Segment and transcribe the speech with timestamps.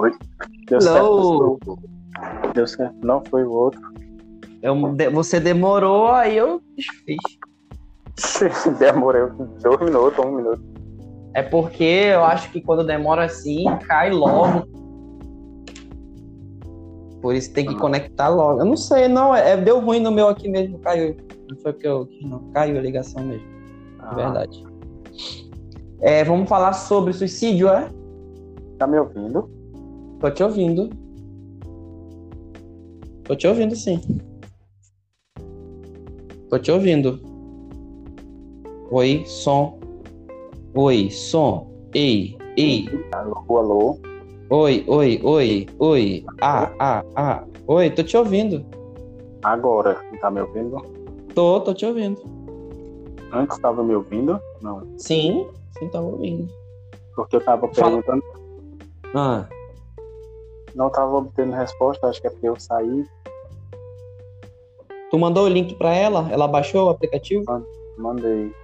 [0.00, 0.12] Foi.
[0.68, 1.58] Deu certo.
[2.54, 2.94] Deu certo.
[3.02, 3.80] Não foi o outro.
[4.62, 4.74] Eu,
[5.12, 7.18] você demorou, aí eu desfiz.
[8.78, 9.22] Demorei
[9.62, 10.62] dois minutos, um minuto.
[11.34, 14.66] É porque eu acho que quando demora assim, cai logo.
[17.22, 18.60] Por isso tem que conectar logo.
[18.60, 19.34] Eu não sei, não.
[19.34, 21.16] É, deu ruim no meu aqui mesmo, caiu.
[21.48, 22.40] Não foi porque eu quis, não.
[22.52, 23.46] Caiu a ligação mesmo.
[24.00, 24.64] Ah, É verdade.
[26.00, 27.88] É, vamos falar sobre suicídio, é?
[28.78, 29.57] Tá me ouvindo?
[30.20, 30.90] Tô te ouvindo.
[33.24, 34.00] Tô te ouvindo, sim.
[36.50, 37.20] Tô te ouvindo.
[38.90, 39.78] Oi, som.
[40.74, 41.68] Oi, som.
[41.94, 42.88] Ei, ei.
[43.12, 43.98] Alô, alô.
[44.50, 46.24] Oi, oi, oi, oi.
[46.40, 47.44] Ah, ah, ah.
[47.68, 48.64] Oi, tô te ouvindo.
[49.44, 50.78] Agora, tá me ouvindo?
[51.32, 52.20] Tô, tô te ouvindo.
[53.32, 54.40] Antes tava me ouvindo?
[54.60, 54.82] Não.
[54.98, 55.46] Sim,
[55.78, 56.48] sim, tava ouvindo.
[57.14, 58.02] Porque eu tava Fala.
[58.02, 58.24] perguntando,
[59.14, 59.48] Ah,
[60.78, 63.04] não tava obtendo resposta, acho que é porque eu saí,
[65.10, 66.28] tu mandou o link pra ela?
[66.30, 67.44] Ela baixou o aplicativo?
[67.98, 68.54] mandei.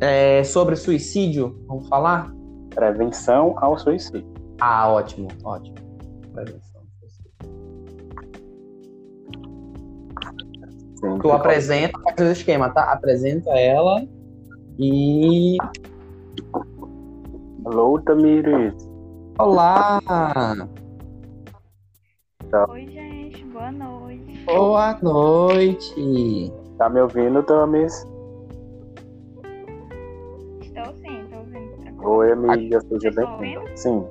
[0.00, 2.32] É, sobre suicídio, vamos falar?
[2.72, 4.32] Prevenção ao suicídio.
[4.60, 5.74] Ah, ótimo, ótimo.
[6.32, 6.82] Prevenção.
[11.00, 11.18] Sim.
[11.20, 12.92] Tu apresenta, faz o esquema, tá?
[12.92, 14.06] Apresenta ela
[14.78, 15.56] e.
[17.64, 18.74] Alô, Tamires.
[19.38, 20.00] Olá!
[22.68, 24.44] Oi, gente, boa noite.
[24.44, 26.52] Boa noite!
[26.76, 28.06] Tá me ouvindo, Tamires?
[30.60, 32.04] Estou sim, estou ouvindo.
[32.04, 33.76] Oi, amiga, seja Vocês estão bem-vinda.
[33.76, 34.04] Sim.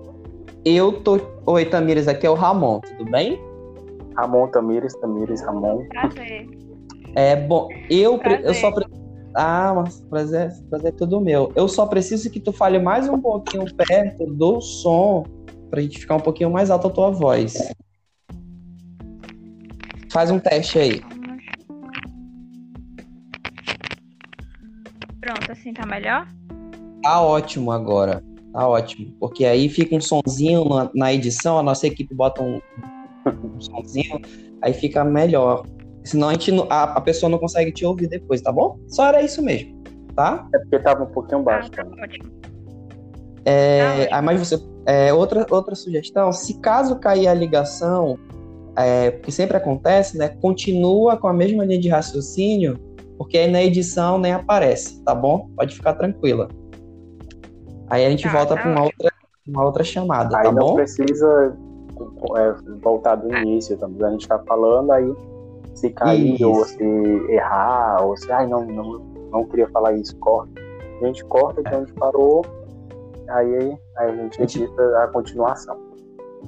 [0.64, 1.20] Eu tô.
[1.46, 3.38] Oi, Tamires, aqui é o Ramon, tudo bem?
[4.16, 5.84] Ramon, Tamires, Tamires, Ramon.
[5.90, 6.48] Prazer.
[7.16, 8.56] É bom, eu, pre- eu Prazer.
[8.56, 8.72] só.
[9.34, 11.52] Ah, mas prazer, prazer é tudo meu.
[11.56, 15.24] Eu só preciso que tu fale mais um pouquinho perto do som
[15.70, 17.54] pra gente ficar um pouquinho mais alta a tua voz.
[20.12, 21.02] Faz um teste aí.
[25.22, 26.28] Pronto, assim tá melhor?
[27.02, 28.22] Tá ótimo agora.
[28.52, 29.14] Tá ótimo.
[29.18, 32.60] Porque aí fica um sonzinho na, na edição, a nossa equipe bota um,
[33.56, 34.20] um sonzinho,
[34.62, 35.66] aí fica melhor.
[36.04, 38.80] Senão a, gente, a, a pessoa não consegue te ouvir depois, tá bom?
[38.88, 39.82] Só era isso mesmo,
[40.16, 40.48] tá?
[40.54, 41.72] É porque tava um pouquinho Ah, baixo.
[41.72, 42.04] tá também.
[42.04, 42.32] ótimo.
[43.46, 44.60] É, Tá ah, mas você.
[44.86, 48.18] é, outra, outra sugestão, se caso cair a ligação,
[48.76, 50.30] é, porque sempre acontece, né?
[50.42, 52.80] Continua com a mesma linha de raciocínio,
[53.18, 55.50] porque aí na edição nem aparece, tá bom?
[55.56, 56.48] Pode ficar tranquila.
[57.90, 59.12] Aí a gente Tá, volta tá para uma outra,
[59.48, 60.76] uma outra chamada, Aí tá não bom?
[60.76, 61.56] precisa
[62.38, 64.08] é, voltar do início, também.
[64.08, 65.14] A gente tá falando aí
[65.82, 66.48] se cair Isso.
[66.50, 66.84] ou se
[67.30, 69.00] errar, ou se ai não, não,
[69.32, 70.52] não queria falar isso, corta.
[71.02, 72.46] A gente corta de onde parou,
[73.30, 75.78] aí, aí a gente A gente- edita a continuação.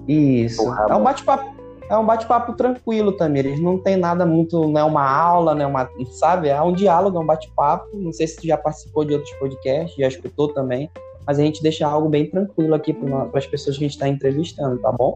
[0.08, 0.64] Isso.
[0.64, 1.54] Porra, É um bate-papo.
[1.90, 3.40] É um bate-papo tranquilo também.
[3.46, 6.48] Eles não tem nada muito, não é uma aula, não é uma, sabe?
[6.48, 7.88] É um diálogo, é um bate-papo.
[7.94, 10.90] Não sei se tu já participou de outros podcasts, já escutou também,
[11.28, 14.08] mas a gente deixa algo bem tranquilo aqui para as pessoas que a gente está
[14.08, 15.14] entrevistando, tá bom?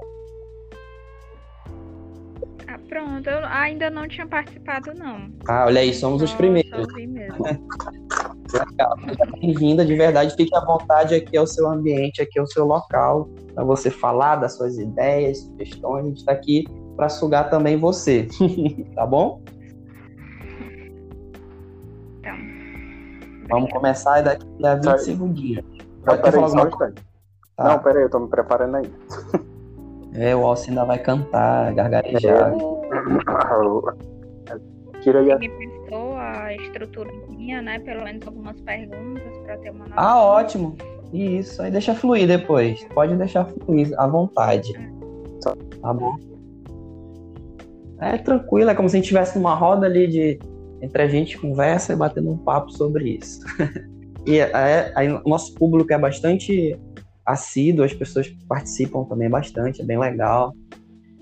[3.25, 5.29] Eu ainda não tinha participado, não.
[5.47, 6.87] Ah, olha aí, somos os primeiros.
[6.93, 8.97] Legal.
[9.07, 10.35] Seja Bem-vinda, de verdade.
[10.35, 13.89] Fique à vontade, aqui é o seu ambiente, aqui é o seu local, para você
[13.89, 16.05] falar das suas ideias, sugestões.
[16.05, 18.27] A gente está aqui para sugar também você,
[18.95, 19.41] tá bom?
[22.19, 22.37] Então.
[23.49, 24.97] Vamos começar daqui a 20 Sai.
[24.99, 25.65] segundinhos.
[25.65, 27.07] Não, Pode peraí, falar um alguma instante.
[27.55, 27.63] Tá.
[27.63, 28.91] Não, peraí, eu tô me preparando aí.
[30.13, 32.53] É, o Alce ainda vai cantar, gargarejar.
[35.01, 37.79] Tira aí a Me prestou a estruturazinha, né?
[37.79, 39.95] Pelo menos algumas perguntas para ter uma noção.
[39.97, 40.75] Ah, ótimo.
[41.13, 42.83] Isso, aí deixa fluir depois.
[42.93, 44.73] Pode deixar fluir à vontade.
[45.81, 46.17] Tá bom?
[47.99, 50.39] É tranquilo, é como se a gente estivesse numa roda ali de.
[50.79, 53.39] Entre a gente conversa e batendo um papo sobre isso.
[54.27, 56.79] e é, aí o nosso público é bastante
[57.25, 60.53] assíduo, as pessoas participam também bastante, é bem legal.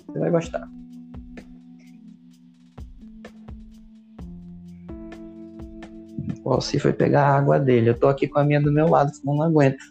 [0.07, 0.67] Você vai gostar.
[6.45, 7.89] O Alci foi pegar a água dele.
[7.89, 9.83] Eu tô aqui com a minha do meu lado, senão não aguento.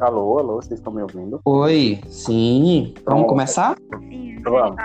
[0.00, 1.40] Alô, alô, vocês estão me ouvindo?
[1.44, 2.92] Oi, sim.
[2.96, 3.26] Vamos Pronto.
[3.28, 3.76] começar?
[4.00, 4.76] Sim, Vamos.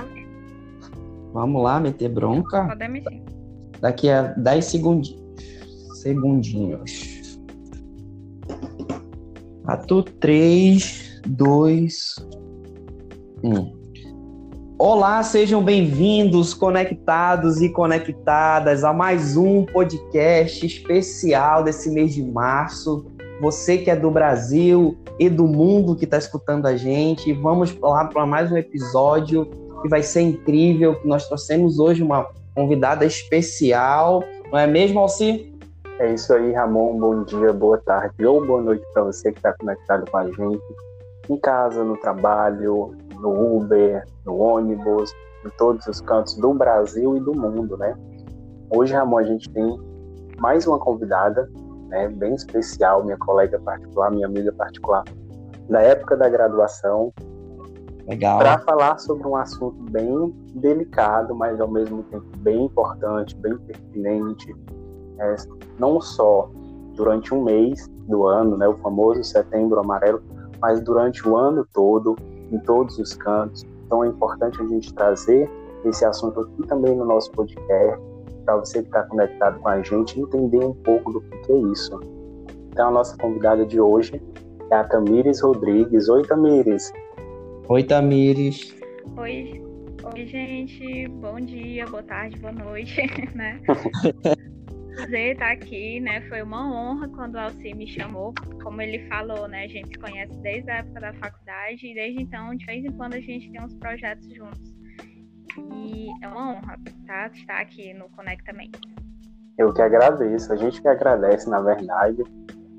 [1.34, 2.68] Vamos lá, meter bronca.
[2.68, 3.26] Podemos sim.
[3.82, 5.20] Daqui a 10 segundinhos.
[5.96, 7.19] Segundinhos.
[9.70, 12.16] Ato 3, 2,
[13.44, 13.78] 1.
[14.80, 23.06] Olá, sejam bem-vindos, conectados e conectadas a mais um podcast especial desse mês de março.
[23.42, 28.06] Você que é do Brasil e do mundo que está escutando a gente, vamos lá
[28.06, 29.46] para mais um episódio
[29.84, 31.00] que vai ser incrível.
[31.06, 35.49] Nós trouxemos hoje uma convidada especial, não é mesmo, Alci?
[36.00, 36.98] É isso aí, Ramon.
[36.98, 40.64] Bom dia, boa tarde ou boa noite para você que está conectado com a gente
[41.28, 45.14] em casa, no trabalho, no Uber, no ônibus,
[45.46, 47.94] em todos os cantos do Brasil e do mundo, né?
[48.70, 49.78] Hoje, Ramon, a gente tem
[50.38, 51.50] mais uma convidada,
[51.90, 55.04] né, bem especial, minha colega particular, minha amiga particular,
[55.70, 57.12] da época da graduação,
[58.08, 58.40] Legal.
[58.40, 64.56] Para falar sobre um assunto bem delicado, mas ao mesmo tempo bem importante, bem pertinente,
[65.20, 65.36] é,
[65.78, 66.50] não só
[66.96, 70.22] durante um mês do ano, né, o famoso Setembro Amarelo,
[70.62, 72.16] mas durante o ano todo,
[72.52, 73.66] em todos os cantos.
[73.86, 75.50] Então é importante a gente trazer
[75.86, 78.02] esse assunto aqui também no nosso podcast,
[78.44, 82.00] para você que está conectado com a gente entender um pouco do que é isso.
[82.72, 84.22] Então a nossa convidada de hoje
[84.72, 86.10] é a Tamires Rodrigues.
[86.10, 86.92] Oi, Tamires.
[87.68, 88.76] Oi, Tamires.
[89.18, 89.64] Oi,
[90.04, 91.08] oi, gente.
[91.08, 93.02] Bom dia, boa tarde, boa noite,
[93.36, 93.60] né?
[95.00, 96.20] Prazer estar aqui, né?
[96.28, 98.34] Foi uma honra quando o Alci me chamou.
[98.62, 99.64] Como ele falou, né?
[99.64, 102.92] A gente se conhece desde a época da faculdade e desde então, de vez em
[102.92, 104.76] quando, a gente tem uns projetos juntos.
[105.58, 107.28] E é uma honra, tá?
[107.28, 108.78] Estar aqui no Conectamente.
[109.58, 112.22] Eu que agradeço, a gente que agradece, na verdade.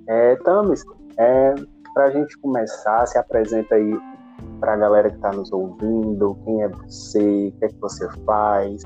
[0.06, 0.84] É, Tamis,
[1.16, 1.54] é,
[1.94, 3.98] para a gente começar, se apresenta aí
[4.60, 8.06] para a galera que está nos ouvindo, quem é você, o que é que você
[8.24, 8.82] faz,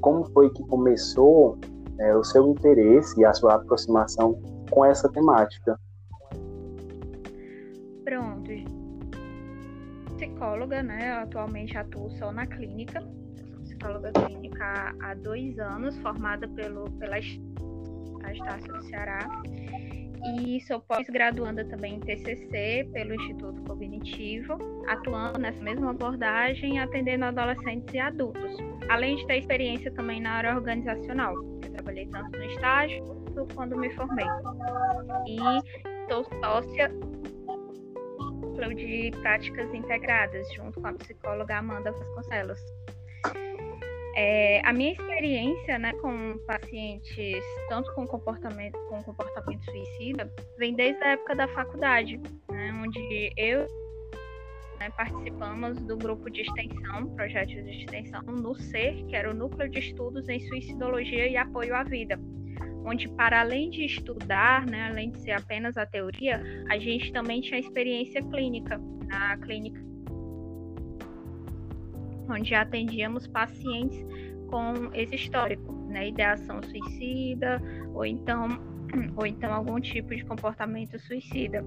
[0.00, 1.58] como foi que começou
[1.98, 4.40] é, o seu interesse e a sua aproximação
[4.70, 5.78] com essa temática.
[8.04, 8.50] Pronto.
[10.16, 11.12] Psicóloga, né?
[11.12, 13.00] Eu atualmente atuo só na clínica.
[13.00, 19.26] Sou psicóloga clínica há dois anos, formada pelo, pela Estácio do Ceará
[20.36, 24.58] e sou pós-graduanda também em TCC pelo Instituto Cognitivo,
[24.88, 28.56] atuando nessa mesma abordagem, atendendo adolescentes e adultos,
[28.88, 31.34] além de ter experiência também na área organizacional.
[31.88, 33.04] Trabalhei tanto no estágio
[33.34, 34.26] quanto quando me formei.
[35.26, 35.38] E
[36.10, 36.92] sou sócia
[38.76, 42.60] de práticas integradas, junto com a psicóloga Amanda Vasconcelos.
[44.16, 51.02] É, a minha experiência né, com pacientes, tanto com comportamento, com comportamento suicida, vem desde
[51.02, 52.20] a época da faculdade,
[52.50, 53.66] né, onde eu
[54.78, 59.68] né, participamos do grupo de extensão, projeto de extensão no SER, que era o Núcleo
[59.68, 62.18] de Estudos em Suicidologia e Apoio à Vida,
[62.84, 67.40] onde para além de estudar, né, além de ser apenas a teoria, a gente também
[67.40, 69.88] tinha experiência clínica na clínica
[72.30, 74.04] onde atendíamos pacientes
[74.48, 77.60] com esse histórico, né, ideação suicida
[77.94, 78.48] ou então
[79.16, 81.62] ou então algum tipo de comportamento suicida,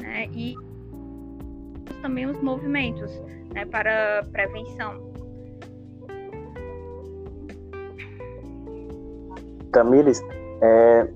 [0.00, 0.54] né, e
[1.98, 3.10] também os movimentos,
[3.54, 5.12] né, para prevenção.
[9.72, 10.20] Tamires,
[10.60, 11.08] é,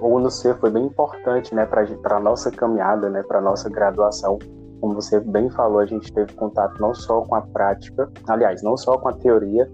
[0.00, 4.38] o UNOC foi bem importante, né, para a nossa caminhada, né, para a nossa graduação
[4.80, 8.76] como você bem falou, a gente teve contato não só com a prática, aliás, não
[8.76, 9.70] só com a teoria,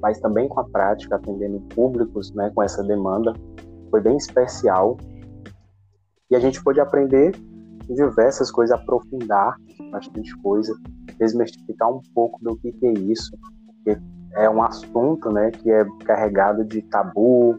[0.00, 3.32] mas também com a prática, atendendo públicos né, com essa demanda.
[3.90, 4.96] Foi bem especial.
[6.30, 7.32] E a gente pôde aprender
[7.94, 9.56] diversas coisas, aprofundar
[9.90, 10.74] bastante coisa,
[11.18, 13.36] desmistificar um pouco do que, é isso.
[13.66, 14.00] Porque
[14.34, 17.58] é um assunto né, que é carregado de tabu,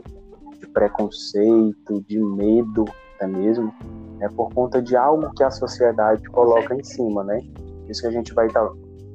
[0.59, 2.85] de preconceito, de medo
[3.17, 3.73] até mesmo
[4.21, 7.41] é por conta de algo que a sociedade coloca em cima, né?
[7.87, 8.71] Isso que a gente vai estar tá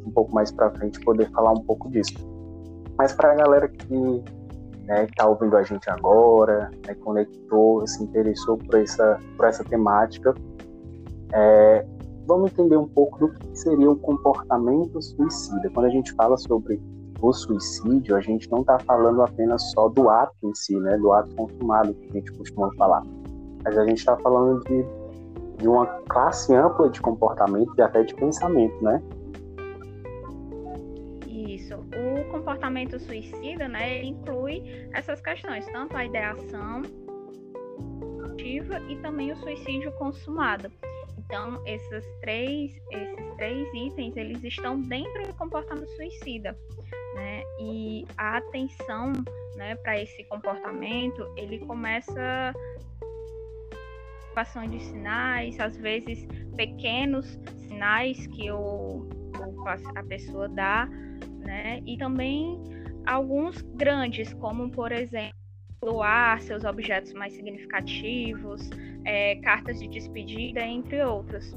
[0.07, 2.15] um pouco mais para frente poder falar um pouco disso.
[2.97, 4.25] Mas para a galera que
[4.85, 10.35] né, está ouvindo a gente agora, né, conectou, se interessou por essa, por essa temática,
[11.33, 11.87] é,
[12.27, 15.71] vamos entender um pouco do que seria o comportamento suicida.
[15.71, 16.81] Quando a gente fala sobre
[17.21, 21.13] o suicídio, a gente não está falando apenas só do ato em si, né, do
[21.13, 23.03] ato consumado que a gente costuma falar
[23.65, 24.85] mas a gente está falando de,
[25.59, 29.03] de uma classe ampla de comportamento e até de pensamento, né?
[31.27, 31.75] Isso.
[31.75, 34.63] O comportamento suicida, né, inclui
[34.93, 36.83] essas questões, tanto a ideação
[38.89, 40.71] e também o suicídio consumado.
[41.33, 46.55] Então, esses três, esses três itens, eles estão dentro do comportamento suicida,
[47.15, 47.43] né?
[47.59, 49.15] E a atenção,
[49.57, 52.53] né, para esse comportamento, ele começa
[54.35, 59.09] participação de sinais, às vezes pequenos sinais que o,
[59.95, 60.87] a pessoa dá,
[61.39, 61.81] né?
[61.87, 62.61] E também
[63.07, 65.42] alguns grandes, como por exemplo
[65.83, 68.71] doar seus objetos mais significativos,
[69.05, 71.55] é, cartas de despedida, entre outros.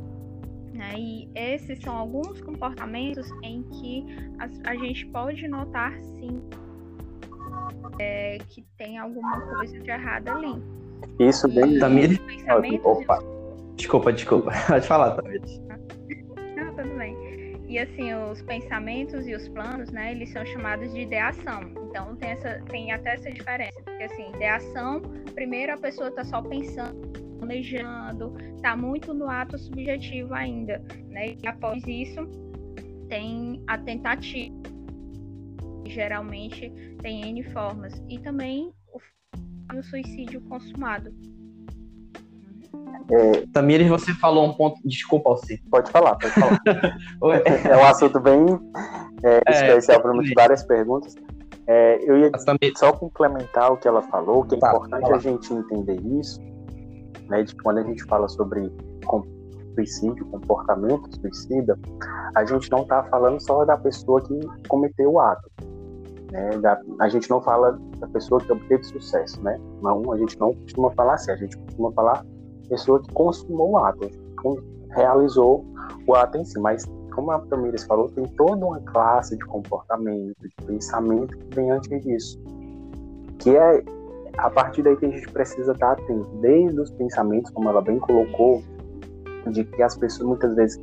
[0.74, 0.94] Né?
[0.98, 4.06] E esses são alguns comportamentos em que
[4.40, 6.42] a, a gente pode notar sim
[8.00, 10.62] é, que tem alguma coisa de errado ali.
[11.20, 11.80] Isso bem.
[11.80, 12.20] Tamir.
[12.84, 13.20] Opa.
[13.76, 14.52] Desculpa, desculpa.
[14.68, 15.42] Pode falar, Tamir.
[16.56, 17.16] Não, tudo bem.
[17.76, 21.62] E assim, os pensamentos e os planos, né, eles são chamados de ideação.
[21.90, 23.82] Então tem, essa, tem até essa diferença.
[23.84, 25.02] Porque assim, ideação,
[25.34, 27.06] primeiro a pessoa está só pensando,
[27.38, 30.82] planejando, está muito no ato subjetivo ainda.
[31.10, 31.36] Né?
[31.44, 32.26] E após isso,
[33.10, 34.56] tem a tentativa.
[35.86, 38.02] Geralmente tem N formas.
[38.08, 41.14] E também o, o suicídio consumado.
[43.12, 44.80] É, Tamires, você falou um ponto.
[44.84, 45.62] Desculpa, Alci.
[45.70, 46.60] Pode falar, pode falar.
[47.70, 48.38] é um assunto bem
[49.24, 51.16] é, é especial para várias perguntas.
[51.68, 52.32] É, eu ia
[52.76, 56.40] só complementar o que ela falou, que é tá, importante a gente entender isso,
[57.28, 58.72] né, de quando a gente fala sobre
[59.74, 61.78] suicídio, comportamento suicida,
[62.36, 65.50] a gente não está falando só da pessoa que cometeu o ato.
[66.32, 69.60] Né, da, a gente não fala da pessoa que obteve sucesso, né?
[69.82, 72.26] Não, a gente não costuma falar assim, a gente costuma falar
[72.66, 74.10] pessoa que consumou o ato,
[74.92, 75.66] realizou
[76.08, 76.60] o ato em si.
[76.60, 81.72] Mas, como a Tamires falou, tem toda uma classe de comportamento, de pensamento que vem
[81.72, 82.40] antes disso.
[83.40, 83.84] Que é
[84.38, 88.00] a partir daí que a gente precisa estar atento, desde os pensamentos, como ela bem
[88.00, 88.62] colocou,
[89.52, 90.82] de que as pessoas muitas vezes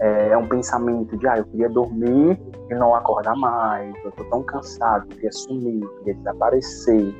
[0.00, 2.40] é, é um pensamento de, ah, eu queria dormir
[2.70, 7.14] e não acordar mais, eu tô tão cansado, queria sumir, queria desaparecer.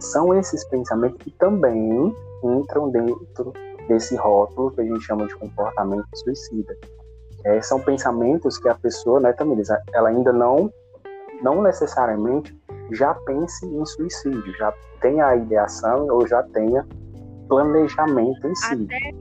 [0.00, 3.52] São esses pensamentos que também entram dentro
[3.88, 6.76] desse rótulo que a gente chama de comportamento suicida.
[7.44, 10.70] É, são pensamentos que a pessoa, né, Tamires, ela ainda não,
[11.42, 12.56] não necessariamente
[12.92, 16.86] já pense em suicídio, já tenha a ideação ou já tenha
[17.48, 18.84] planejamento em si.
[18.84, 19.12] Até,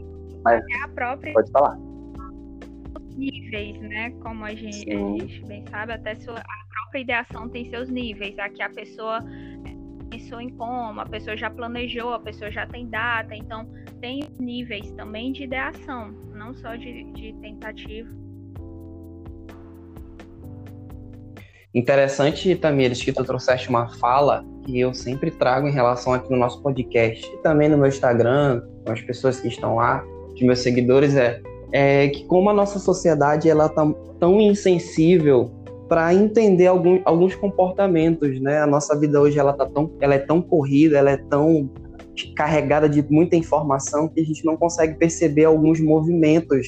[0.43, 1.33] Mas, até a própria.
[1.33, 1.77] Pode falar.
[3.15, 4.12] Níveis, né?
[4.21, 8.38] Como a gente, a gente bem sabe, até a própria ideação tem seus níveis.
[8.38, 9.19] Aqui a pessoa
[10.09, 13.67] pensou em como, a pessoa já planejou, a pessoa já tem data, então
[13.99, 18.09] tem níveis também de ideação, não só de, de tentativa.
[21.73, 26.37] Interessante, Tamires, que tu trouxeste uma fala que eu sempre trago em relação aqui no
[26.37, 30.59] nosso podcast e também no meu Instagram, com as pessoas que estão lá, os meus
[30.59, 33.85] seguidores, é, é que como a nossa sociedade ela tá
[34.19, 35.51] tão insensível
[35.88, 38.62] para entender algum, alguns comportamentos, né?
[38.62, 41.70] A nossa vida hoje ela tá tão, ela é tão corrida, ela é tão
[42.36, 46.67] carregada de muita informação que a gente não consegue perceber alguns movimentos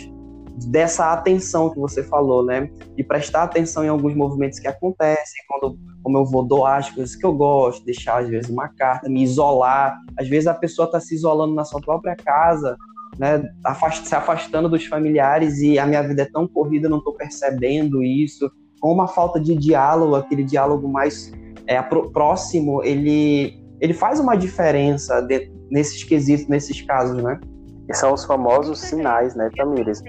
[0.68, 2.70] dessa atenção que você falou, né?
[2.96, 7.16] De prestar atenção em alguns movimentos que acontecem, quando como eu vou doar as coisas
[7.16, 9.98] que eu gosto, deixar às vezes uma carta, me isolar.
[10.18, 12.78] Às vezes a pessoa está se isolando na sua própria casa,
[13.18, 13.44] né?
[13.64, 17.14] Afast se afastando dos familiares e a minha vida é tão corrida, eu não estou
[17.14, 18.50] percebendo isso
[18.80, 21.32] com uma falta de diálogo, aquele diálogo mais
[21.68, 27.40] é, próximo, ele, ele faz uma diferença de, nesses quesitos, nesses casos, né?
[27.88, 30.02] E são os famosos sinais, né, Tamires?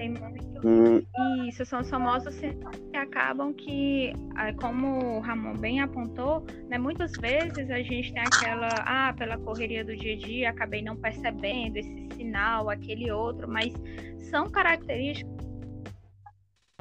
[0.63, 1.47] E...
[1.47, 6.77] Isso, são os famosos sinais que acabam que, ah, como o Ramon bem apontou, né,
[6.77, 10.95] muitas vezes a gente tem aquela, ah, pela correria do dia a dia, acabei não
[10.95, 13.73] percebendo esse sinal, aquele outro, mas
[14.29, 15.40] são características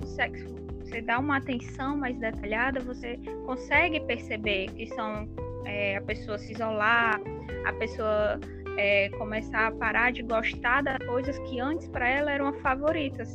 [0.06, 3.16] sexo você dá uma atenção mais detalhada, você
[3.46, 5.28] consegue perceber que são
[5.64, 7.20] é, a pessoa se isolar,
[7.64, 8.40] a pessoa
[8.76, 13.32] é, começar a parar de gostar das coisas que antes para ela eram favoritas.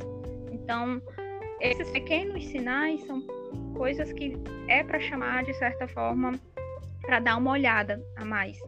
[0.52, 1.00] Então,
[1.60, 3.22] esses pequenos sinais são
[3.74, 4.36] coisas que
[4.68, 6.32] é para chamar de certa forma
[7.00, 8.58] para dar uma olhada a mais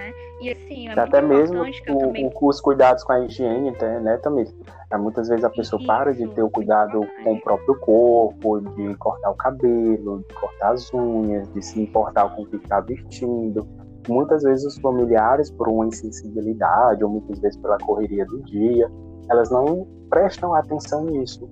[0.00, 0.14] né?
[0.40, 3.70] E assim, é Até mesmo o, os cuidados com a higiene,
[4.02, 4.46] né, também.
[4.92, 8.94] É, muitas vezes a pessoa para de ter o cuidado com o próprio corpo, de
[8.96, 13.68] cortar o cabelo, de cortar as unhas, de se importar com o que está vestindo.
[14.08, 18.90] Muitas vezes os familiares, por uma insensibilidade, ou muitas vezes pela correria do dia,
[19.30, 21.48] elas não prestam atenção nisso.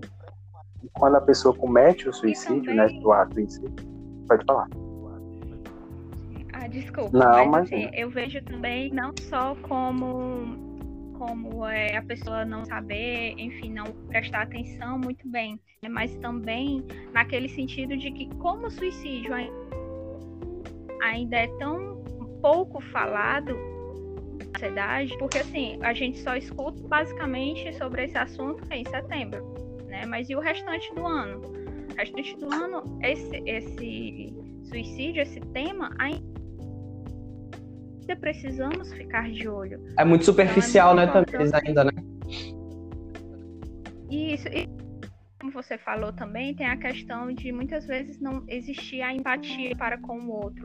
[0.83, 3.65] E quando a pessoa comete o suicídio, né, do ato em si,
[4.27, 4.69] pode falar
[6.69, 7.17] desculpa.
[7.17, 10.68] Não, mas, assim, eu vejo também não só como
[11.19, 15.89] como é, a pessoa não saber, enfim, não prestar atenção muito bem, né?
[15.89, 19.33] mas também naquele sentido de que como o suicídio
[21.03, 22.03] ainda é tão
[22.41, 23.55] pouco falado
[24.39, 29.45] na sociedade, porque assim, a gente só escuta basicamente sobre esse assunto em setembro,
[29.87, 30.07] né?
[30.07, 31.59] Mas e o restante do ano?
[31.97, 34.33] restante do ano, esse, esse
[34.69, 36.38] suicídio, esse tema, ainda
[38.17, 39.85] precisamos ficar de olho.
[39.99, 41.91] É muito superficial, então, é muito né, Tamires, ainda, né?
[44.11, 44.49] Isso.
[44.49, 44.69] E,
[45.41, 49.99] como você falou também, tem a questão de muitas vezes não existir a empatia para
[49.99, 50.65] com o outro.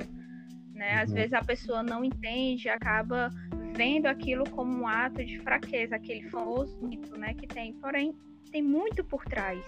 [0.74, 1.02] Né?
[1.02, 1.16] Às uhum.
[1.16, 3.30] vezes a pessoa não entende, acaba
[3.76, 7.74] vendo aquilo como um ato de fraqueza, aquele famoso mito né, que tem.
[7.74, 8.16] Porém,
[8.52, 9.60] tem muito por trás.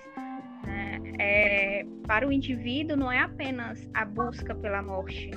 [0.65, 0.99] Né?
[1.19, 5.31] É, para o indivíduo, não é apenas a busca pela morte,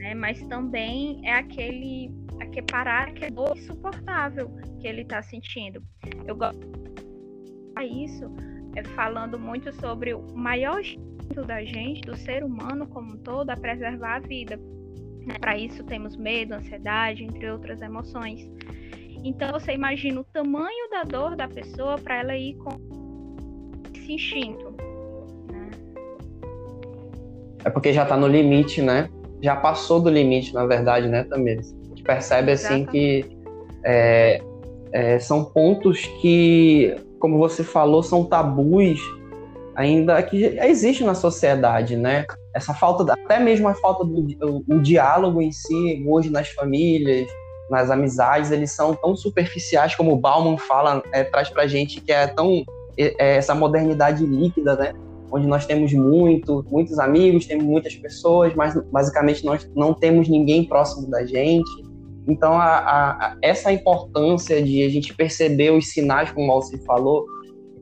[0.00, 0.14] né?
[0.14, 5.82] mas também é aquele, aquele parar, aquele dor insuportável que ele está sentindo.
[6.26, 6.80] Eu gosto
[7.84, 8.30] isso
[8.76, 13.50] é, falando muito sobre o maior instinto da gente, do ser humano como um todo,
[13.50, 14.56] a preservar a vida.
[15.26, 15.38] Né?
[15.40, 18.46] Para isso temos medo, ansiedade, entre outras emoções.
[19.24, 22.70] Então você imagina o tamanho da dor da pessoa para ela ir com
[23.94, 24.74] esse instinto.
[25.50, 25.70] Né?
[27.64, 29.08] É porque já está no limite, né?
[29.42, 31.74] Já passou do limite, na verdade, né, Tamires?
[31.84, 33.24] A gente percebe assim que
[33.84, 34.40] é,
[34.92, 39.00] é, são pontos que, como você falou, são tabus
[39.74, 42.26] ainda que existe na sociedade, né?
[42.54, 47.26] Essa falta, até mesmo a falta do o, o diálogo em si, hoje nas famílias,
[47.70, 52.12] nas amizades, eles são tão superficiais, como o Bauman fala, é, traz pra gente que
[52.12, 52.64] é tão
[52.98, 54.92] é, é, essa modernidade líquida, né?
[55.32, 60.64] Onde nós temos muito, muitos amigos, temos muitas pessoas, mas basicamente nós não temos ninguém
[60.64, 61.70] próximo da gente.
[62.26, 67.26] Então, a, a, essa importância de a gente perceber os sinais, como o Alci falou,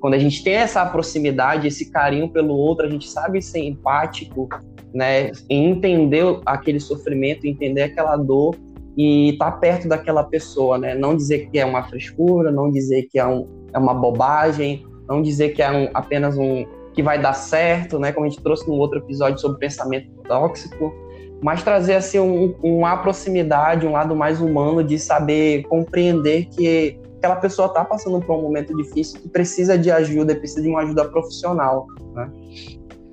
[0.00, 4.48] quando a gente tem essa proximidade, esse carinho pelo outro, a gente sabe ser empático,
[4.94, 8.56] né, entender aquele sofrimento, entender aquela dor
[8.96, 13.08] e estar tá perto daquela pessoa, né, não dizer que é uma frescura, não dizer
[13.10, 16.64] que é, um, é uma bobagem, não dizer que é um, apenas um
[16.98, 20.92] que vai dar certo, né, como a gente trouxe no outro episódio sobre pensamento tóxico,
[21.40, 27.36] mas trazer assim um, uma proximidade, um lado mais humano de saber compreender que aquela
[27.36, 31.04] pessoa está passando por um momento difícil que precisa de ajuda, precisa de uma ajuda
[31.04, 31.86] profissional.
[32.16, 32.32] Né?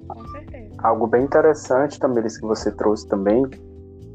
[0.07, 0.67] Com certeza.
[0.79, 3.45] Algo bem interessante também que você trouxe também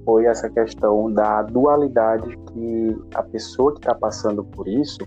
[0.05, 4.99] foi essa questão da dualidade que a pessoa que está passando por isso,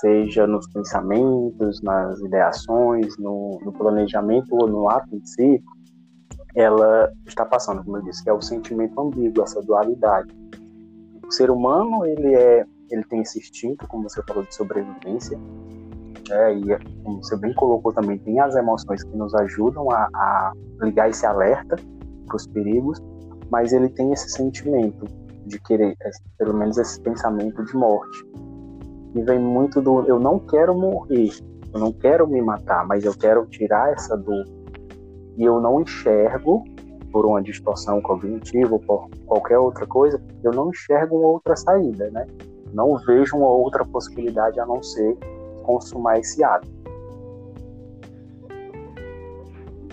[0.00, 5.62] seja nos pensamentos, nas ideações, no, no planejamento ou no ato em si,
[6.54, 10.34] ela está passando, como eu disse, que é o sentimento ambíguo, essa dualidade.
[11.26, 15.38] O ser humano, ele é ele tem esse instinto, como você falou, de sobrevivência.
[16.30, 20.52] É, e como você bem colocou também, tem as emoções que nos ajudam a, a
[20.82, 21.76] ligar esse alerta
[22.26, 22.98] para os perigos,
[23.50, 25.06] mas ele tem esse sentimento
[25.46, 25.96] de querer,
[26.38, 28.24] pelo menos esse pensamento de morte.
[29.14, 31.30] E vem muito do eu não quero morrer,
[31.72, 34.44] eu não quero me matar, mas eu quero tirar essa dor.
[35.36, 36.64] E eu não enxergo
[37.12, 42.10] por uma distorção cognitiva ou por qualquer outra coisa, eu não enxergo uma outra saída,
[42.10, 42.26] né?
[42.72, 45.16] Não vejo uma outra possibilidade a não ser
[45.62, 46.68] consumar esse ato.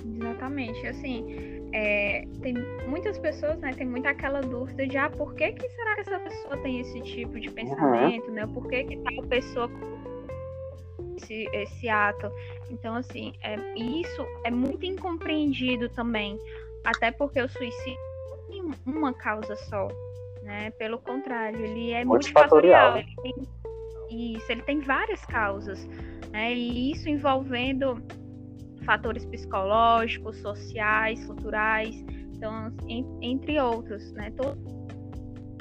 [0.05, 0.87] Exatamente.
[0.87, 1.44] Assim,
[1.75, 2.53] é, tem
[2.87, 6.19] muitas pessoas, né, tem muita aquela dúvida de, ah, por que, que será que essa
[6.19, 8.33] pessoa tem esse tipo de pensamento, uhum.
[8.33, 8.47] né?
[8.47, 9.69] Por que, que tal pessoa
[11.17, 12.31] esse, esse ato?
[12.69, 16.39] Então, assim, é, isso é muito incompreendido também,
[16.85, 17.99] até porque o suicídio
[18.47, 19.89] tem uma causa só,
[20.43, 20.71] né?
[20.77, 22.99] Pelo contrário, ele é multifatorial.
[22.99, 25.85] Ele tem, isso, ele tem várias causas,
[26.31, 26.53] né?
[26.53, 28.01] E isso envolvendo
[28.85, 31.95] fatores psicológicos, sociais, culturais,
[32.33, 32.71] então,
[33.21, 34.31] entre outros, né?
[34.31, 34.57] Todos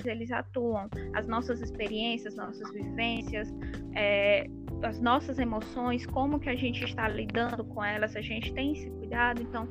[0.04, 3.48] eles atuam, as nossas experiências, nossas vivências,
[3.94, 4.46] é,
[4.82, 8.90] as nossas emoções, como que a gente está lidando com elas, a gente tem esse
[8.90, 9.66] cuidado, então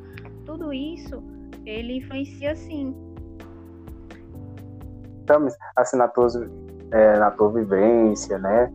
[0.45, 1.23] tudo isso
[1.65, 2.93] ele influencia sim
[5.23, 6.27] estamos assim na tua,
[6.91, 8.71] é, na tua vivência, né?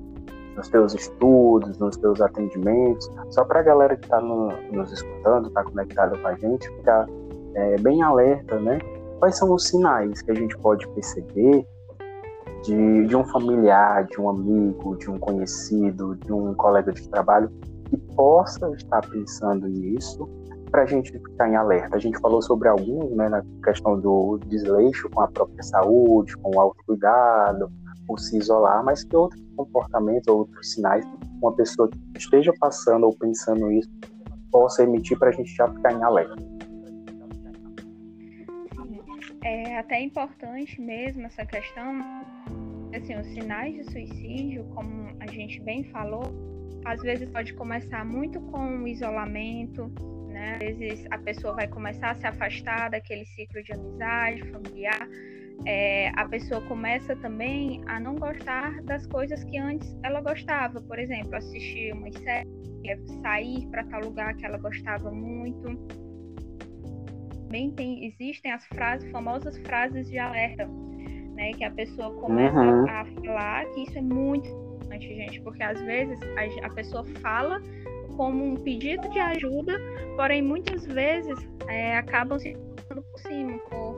[0.58, 5.46] Nos teus estudos, nos teus atendimentos, só para a galera que está no, nos escutando,
[5.46, 7.06] está conectada com a gente, ficar
[7.54, 8.80] é, bem alerta, né?
[9.20, 11.64] Quais são os sinais que a gente pode perceber
[12.64, 17.48] de, de um familiar, de um amigo, de um conhecido, de um colega de trabalho
[17.84, 20.28] que possa estar pensando nisso
[20.72, 21.96] para a gente ficar em alerta.
[21.96, 26.56] A gente falou sobre alguns, né, na questão do desleixo com a própria saúde, com
[26.56, 27.70] o autocuidado,
[28.08, 31.04] o se isolar, mas que outros comportamentos, outros sinais,
[31.42, 33.90] uma pessoa que esteja passando ou pensando isso,
[34.50, 36.36] possa emitir para a gente já ficar em alerta.
[39.44, 42.02] É até importante mesmo essa questão,
[42.94, 46.22] assim, os sinais de suicídio, como a gente bem falou,
[46.84, 49.90] às vezes pode começar muito com o isolamento,
[50.28, 50.54] né?
[50.54, 55.08] Às vezes a pessoa vai começar a se afastar daquele ciclo de amizade familiar.
[55.66, 60.80] É, a pessoa começa também a não gostar das coisas que antes ela gostava.
[60.80, 62.48] Por exemplo, assistir uma série,
[63.22, 65.76] sair para tal lugar que ela gostava muito.
[67.44, 70.66] Também tem, existem as frases, famosas frases de alerta,
[71.34, 71.52] né?
[71.52, 72.88] Que a pessoa começa uhum.
[72.88, 77.60] a falar que isso é muito importante, gente, porque às vezes a, a pessoa fala
[78.16, 79.78] como um pedido de ajuda,
[80.16, 82.56] porém muitas vezes é, acabam se
[82.88, 83.97] por cima, por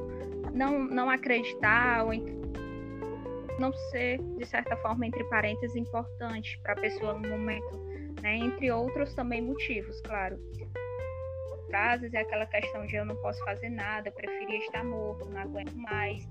[0.52, 2.12] não, não acreditar ou
[3.60, 7.78] não ser, de certa forma, entre parênteses, importante para a pessoa no momento,
[8.22, 8.36] né?
[8.36, 10.38] entre outros também motivos, claro.
[11.68, 15.40] Frases é aquela questão de eu não posso fazer nada, eu preferia estar morto, não
[15.40, 16.26] aguento mais,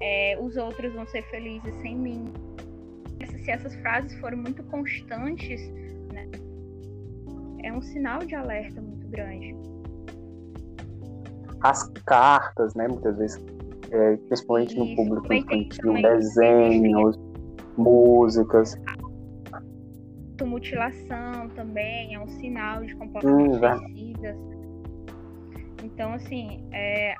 [0.00, 2.32] é, os outros vão ser felizes sem mim.
[3.42, 5.60] Se essas frases forem muito constantes,
[6.12, 6.28] né,
[7.64, 9.56] é um sinal de alerta muito grande.
[11.62, 13.42] As cartas, né, muitas vezes,
[13.90, 17.18] é, principalmente Isso, no público infantil, desenhos,
[17.76, 18.76] músicas.
[20.44, 24.36] Mutilação também é um sinal de comportamentos hum, suicidas.
[25.82, 27.14] Então, assim, é,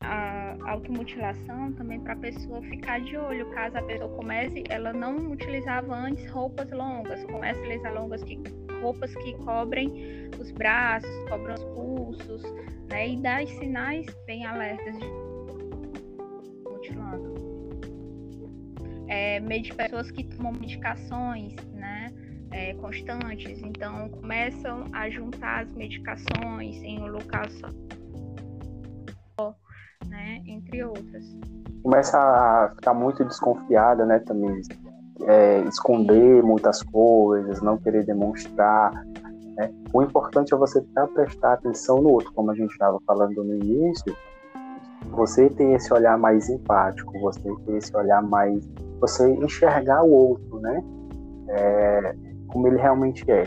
[0.00, 5.30] a automutilação também para a pessoa ficar de olho, caso a pessoa comece, ela não
[5.32, 8.40] utilizava antes roupas longas, comece a utilizar longas que
[8.80, 12.42] roupas que cobrem os braços, cobrem os pulsos,
[12.88, 13.08] né?
[13.08, 15.27] E dá sinais bem alertas de
[16.88, 17.34] mutilando.
[19.08, 22.12] É, meio de pessoas que tomam medicações, né?
[22.50, 27.44] É, constantes, então começam a juntar as medicações em um local
[29.38, 29.54] só,
[30.06, 30.42] né?
[30.46, 31.36] Entre outras.
[31.82, 34.62] Começa a ficar muito desconfiada, né, também
[35.26, 38.92] é, esconder muitas coisas, não querer demonstrar.
[39.56, 39.70] Né?
[39.92, 40.82] O importante é você
[41.14, 44.16] prestar atenção no outro, como a gente estava falando no início.
[45.12, 48.68] Você ter esse olhar mais empático, você ter esse olhar mais.
[49.00, 50.82] Você enxergar o outro, né?
[51.50, 52.14] É,
[52.48, 53.44] como ele realmente é,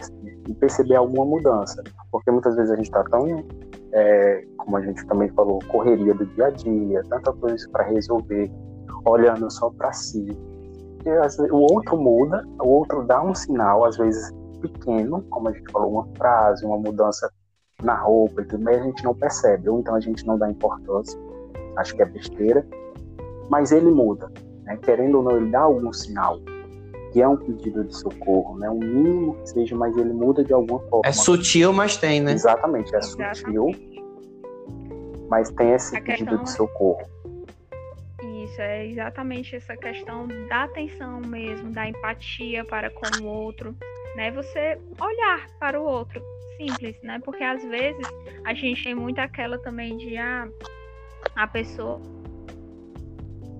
[0.48, 1.84] e perceber alguma mudança.
[2.12, 3.26] Porque muitas vezes a gente está tão,
[3.94, 8.52] é, como a gente também falou, correria do dia a dia, tanta coisa para resolver,
[9.06, 10.28] olhando só para si,
[11.52, 15.92] o outro muda, o outro dá um sinal, às vezes pequeno, como a gente falou,
[15.92, 17.32] uma frase, uma mudança
[17.82, 20.50] na roupa e tudo, mas a gente não percebe, ou então a gente não dá
[20.50, 21.20] importância,
[21.78, 22.66] acho que é besteira,
[23.50, 24.32] mas ele muda,
[24.64, 24.78] né?
[24.82, 26.40] querendo ou não, ele dá algum sinal,
[27.12, 28.70] que é um pedido de socorro, né?
[28.70, 31.02] um mínimo que seja, mas ele muda de alguma forma.
[31.06, 32.34] É sutil, mas tem, né?
[32.34, 33.40] Exatamente, é Exatamente.
[33.40, 33.72] sutil,
[35.30, 37.12] mas tem esse a pedido de é socorro
[38.52, 43.76] isso, é exatamente essa questão da atenção mesmo, da empatia para com o outro,
[44.16, 44.32] né?
[44.32, 46.22] Você olhar para o outro,
[46.58, 47.20] simples, né?
[47.24, 48.06] Porque às vezes
[48.44, 50.48] a gente tem muito aquela também de ah,
[51.36, 52.02] a pessoa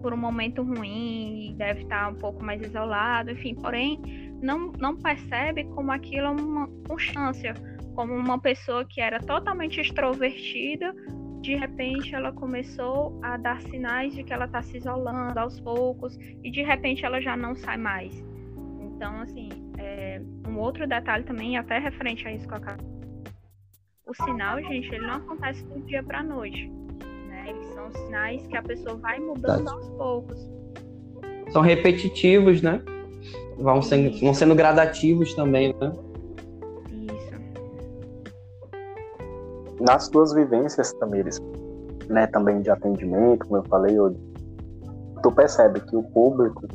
[0.02, 4.00] por um momento ruim deve estar um pouco mais isolado, enfim, porém
[4.42, 7.54] não, não percebe como aquilo é uma constância,
[7.94, 10.94] como uma pessoa que era totalmente extrovertida
[11.42, 16.16] de repente ela começou a dar sinais de que ela está se isolando aos poucos
[16.44, 18.14] e de repente ela já não sai mais.
[18.80, 22.84] Então, assim, é, um outro detalhe também, até referente a isso eu acabo.
[24.06, 26.72] O sinal, gente, ele não acontece do dia para noite.
[27.42, 27.50] Né?
[27.50, 30.50] Eles são sinais que a pessoa vai mudando aos poucos.
[31.52, 32.82] São repetitivos, né?
[33.58, 35.92] Vão sendo, vão sendo gradativos também, né?
[39.82, 41.42] nas tuas vivências, Tamires,
[42.08, 43.96] né, também de atendimento, como eu falei,
[45.24, 46.68] tu percebe que o público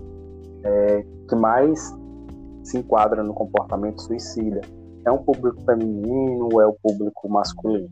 [0.65, 1.95] é, que mais
[2.65, 4.61] se enquadra no comportamento suicida
[5.05, 7.89] é um público feminino ou é o público masculino?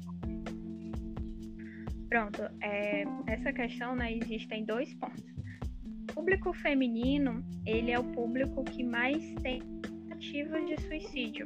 [2.15, 5.25] Pronto, é, essa questão, né, existem dois pontos.
[5.83, 11.45] O público feminino, ele é o público que mais tem tentativas de suicídio.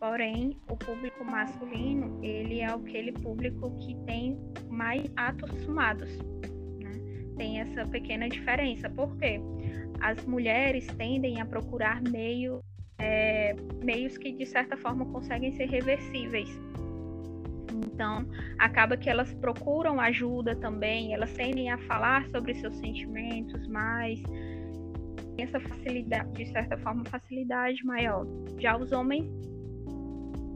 [0.00, 4.38] Porém, o público masculino, ele é aquele público que tem
[4.70, 6.16] mais atos sumados.
[6.80, 6.92] Né?
[7.36, 8.88] Tem essa pequena diferença.
[8.88, 9.38] Por quê?
[10.00, 12.62] As mulheres tendem a procurar meio,
[12.98, 16.48] é, meios que, de certa forma, conseguem ser reversíveis.
[17.96, 18.26] Então,
[18.58, 24.22] acaba que elas procuram ajuda também, elas tendem a falar sobre seus sentimentos mais,
[25.38, 28.26] essa facilidade, de certa forma, facilidade maior.
[28.58, 29.26] Já os homens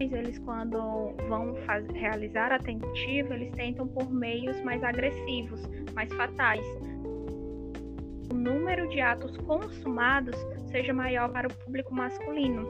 [0.01, 1.55] eles quando vão
[1.95, 5.63] realizar a tentativa, eles tentam por meios mais agressivos,
[5.95, 6.65] mais fatais.
[8.31, 10.37] O número de atos consumados
[10.71, 12.67] seja maior para o público masculino.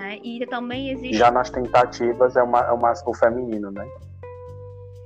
[0.00, 0.18] Né?
[0.24, 1.18] E também existe.
[1.18, 3.86] Já nas tentativas é, uma, é o feminino, né?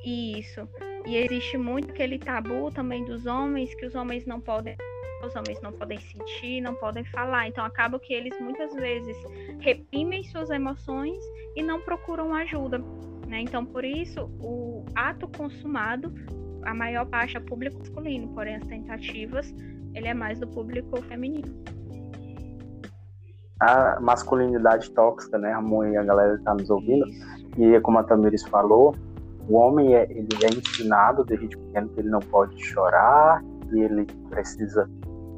[0.04, 0.68] Isso.
[1.04, 4.76] E existe muito aquele tabu também dos homens, que os homens não podem
[5.24, 7.48] os homens não podem sentir, não podem falar.
[7.48, 9.16] Então acaba que eles muitas vezes
[9.58, 11.18] reprimem suas emoções
[11.56, 12.78] e não procuram ajuda.
[13.26, 13.40] Né?
[13.40, 16.12] Então, por isso, o ato consumado,
[16.62, 19.52] a maior parte é público masculino, porém as tentativas,
[19.94, 21.64] ele é mais do público feminino.
[23.64, 27.06] A masculinidade tóxica, né, Ramon e a galera está nos ouvindo,
[27.56, 28.94] e como a Tamiris falou,
[29.48, 34.06] o homem é, ele é ensinado desde pequeno que ele não pode chorar, que ele
[34.28, 34.88] precisa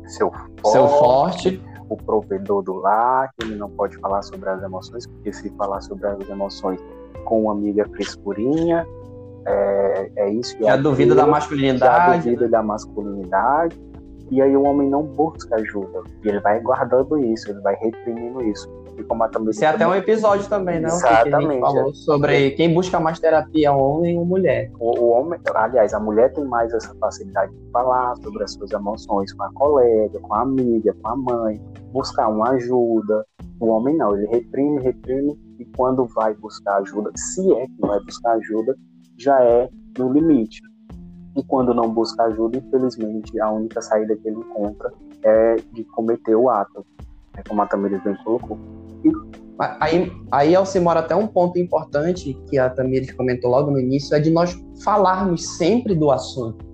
[0.06, 4.48] ser o forte, ser forte, o provedor do lar, que ele não pode falar sobre
[4.48, 6.80] as emoções, porque se falar sobre as emoções
[7.24, 8.86] com uma amiga frescurinha,
[9.46, 10.56] é, é isso.
[10.60, 12.16] Já duvida da masculinidade.
[12.16, 12.48] Já duvida né?
[12.48, 13.80] da masculinidade.
[14.30, 16.02] E aí o homem não busca ajuda.
[16.24, 18.68] E ele vai guardando isso, ele vai reprimindo isso.
[18.98, 20.88] E como a Isso é até um episódio também, né?
[20.88, 21.54] Exatamente.
[21.54, 24.70] Que falou sobre quem busca mais terapia, homem ou mulher.
[24.80, 28.70] O, o, homem, aliás, a mulher tem mais essa facilidade de falar sobre as suas
[28.72, 31.60] emoções com a colega, com a amiga, com a mãe,
[31.92, 33.24] buscar uma ajuda.
[33.60, 38.00] O homem não, ele reprime, reprime, e quando vai buscar ajuda, se é que vai
[38.00, 38.74] buscar ajuda,
[39.18, 40.60] já é no limite.
[41.36, 46.34] E quando não busca ajuda, infelizmente, a única saída que ele encontra é de cometer
[46.34, 46.84] o ato,
[47.36, 48.58] é como a Tamires bem colocou.
[49.80, 54.20] Aí, aí Alcimora, até um ponto importante que a Tamires comentou logo no início é
[54.20, 56.64] de nós falarmos sempre do assunto.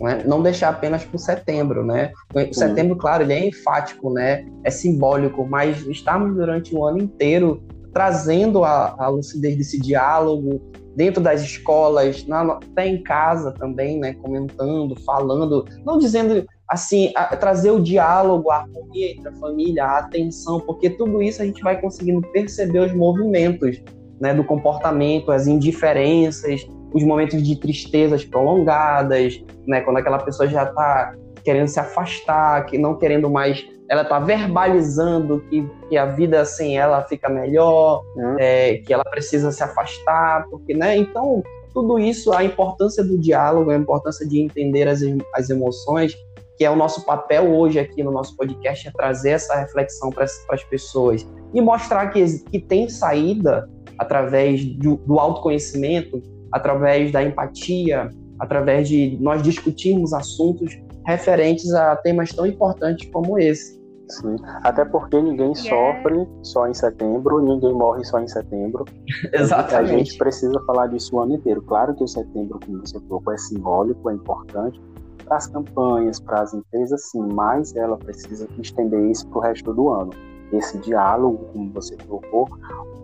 [0.00, 0.24] Não, é?
[0.24, 2.12] não deixar apenas para o setembro, né?
[2.34, 4.44] O setembro, claro, ele é enfático, né?
[4.64, 7.62] É simbólico, mas estamos durante o ano inteiro
[7.92, 10.60] trazendo a, a lucidez desse diálogo
[10.96, 14.14] dentro das escolas, na, até em casa também, né?
[14.14, 19.98] Comentando, falando, não dizendo assim, a, trazer o diálogo, a harmonia entre a família, a
[19.98, 23.82] atenção, porque tudo isso a gente vai conseguindo perceber os movimentos
[24.18, 30.62] né, do comportamento, as indiferenças, os momentos de tristezas prolongadas, né, quando aquela pessoa já
[30.62, 36.46] está querendo se afastar, que não querendo mais, ela está verbalizando que, que a vida
[36.46, 38.36] sem ela fica melhor, uhum.
[38.38, 40.96] é, que ela precisa se afastar, porque, né?
[40.96, 41.42] Então,
[41.74, 45.02] tudo isso, a importância do diálogo, a importância de entender as,
[45.34, 46.16] as emoções,
[46.56, 50.24] que é o nosso papel hoje aqui no nosso podcast, é trazer essa reflexão para
[50.24, 58.08] as pessoas e mostrar que, que tem saída através do, do autoconhecimento, através da empatia,
[58.38, 63.81] através de nós discutirmos assuntos referentes a temas tão importantes como esse.
[64.08, 65.70] Sim, até porque ninguém yeah.
[65.70, 68.84] sofre só em setembro, ninguém morre só em setembro.
[69.32, 69.74] Exatamente.
[69.74, 71.62] A gente precisa falar disso o ano inteiro.
[71.62, 74.80] Claro que o setembro, como você falou, é simbólico, é importante,
[75.24, 79.72] para as campanhas, para as empresas, sim, mas ela precisa estender isso para o resto
[79.72, 80.10] do ano.
[80.52, 82.46] Esse diálogo, como você colocou,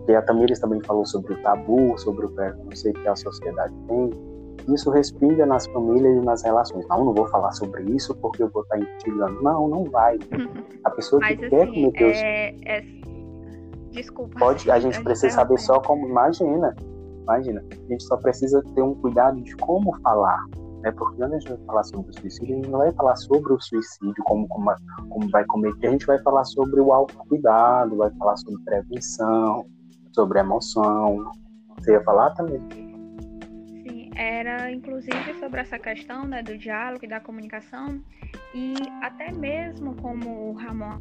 [0.05, 4.09] que a Tamires também falou sobre o tabu, sobre o preconceito que a sociedade tem,
[4.73, 6.87] isso respinga nas famílias e nas relações.
[6.87, 9.41] Não, não vou falar sobre isso porque eu vou estar instigando.
[9.41, 10.17] Não, não vai.
[10.83, 12.17] A pessoa que Mas, quer assim, cometer os...
[12.17, 12.81] É, é...
[13.91, 14.37] Desculpa.
[14.37, 16.07] Pode, a gente precisa saber só como.
[16.07, 16.75] Imagina,
[17.23, 17.63] imagina.
[17.71, 20.45] A gente só precisa ter um cuidado de como falar
[20.81, 20.91] né?
[20.91, 23.53] Porque quando a gente vai falar sobre o suicídio, a gente não vai falar sobre
[23.53, 24.73] o suicídio, como, como,
[25.09, 29.65] como vai cometer, a gente vai falar sobre o autocuidado, vai falar sobre prevenção,
[30.13, 31.31] sobre emoção.
[31.77, 32.61] Você ia falar também?
[34.21, 38.03] Era inclusive sobre essa questão né, do diálogo e da comunicação,
[38.53, 40.99] e até mesmo como o Ramon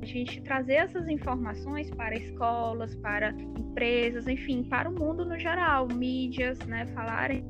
[0.00, 5.88] a gente trazer essas informações para escolas, para empresas, enfim, para o mundo no geral,
[5.88, 7.44] mídias, né, falarem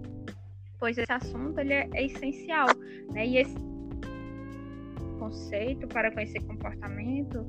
[0.78, 2.68] pois esse assunto ele é, é essencial,
[3.12, 3.26] né?
[3.26, 3.54] E esse
[5.18, 7.44] conceito para conhecer comportamento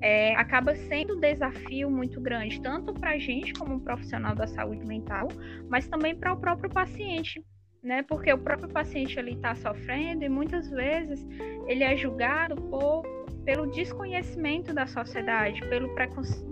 [0.00, 4.46] é, acaba sendo um desafio muito grande, tanto para a gente como um profissional da
[4.46, 5.28] saúde mental,
[5.68, 7.44] mas também para o próprio paciente,
[7.82, 8.02] né?
[8.02, 11.26] Porque o próprio paciente ali está sofrendo e muitas vezes
[11.66, 13.02] ele é julgado por,
[13.44, 16.48] pelo desconhecimento da sociedade, pelo preconceito,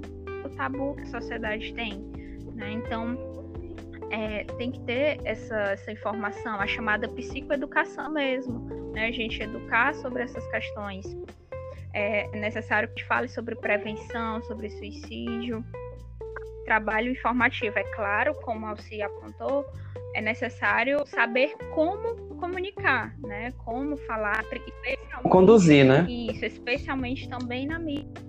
[0.56, 2.00] tabu que a sociedade tem,
[2.54, 2.72] né?
[2.72, 3.16] Então
[4.10, 8.60] é, tem que ter essa, essa informação, a chamada psicoeducação mesmo,
[8.92, 9.06] né?
[9.06, 11.16] A gente educar sobre essas questões.
[11.98, 15.64] É necessário que fale sobre prevenção, sobre suicídio,
[16.66, 17.78] trabalho informativo.
[17.78, 19.64] É claro, como a Alci apontou,
[20.14, 23.50] é necessário saber como comunicar, né?
[23.64, 24.44] Como falar,
[25.30, 26.06] conduzir, né?
[26.06, 28.26] Isso, especialmente também na mídia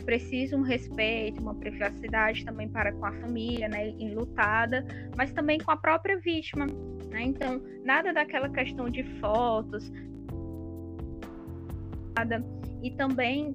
[0.00, 4.84] preciso um respeito, uma privacidade também para com a família, né, enlutada,
[5.16, 6.66] mas também com a própria vítima,
[7.10, 7.22] né?
[7.22, 9.90] Então, nada daquela questão de fotos,
[12.16, 12.44] nada.
[12.82, 13.54] E também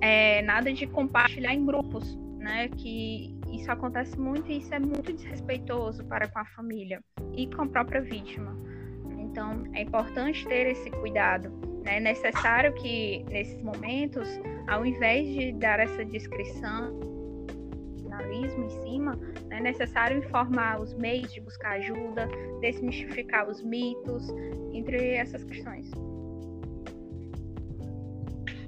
[0.00, 2.68] É, nada de compartilhar em grupos, né?
[2.68, 7.02] Que isso acontece muito e isso é muito desrespeitoso para com a família
[7.34, 8.54] e com a própria vítima.
[9.18, 11.48] Então, é importante ter esse cuidado.
[11.84, 11.96] Né?
[11.96, 14.28] É necessário que, nesses momentos,
[14.68, 17.00] ao invés de dar essa descrição,
[18.02, 22.28] jornalismo em cima, é necessário informar os meios de buscar ajuda,
[22.60, 24.28] desmistificar os mitos,
[24.72, 25.90] entre essas questões.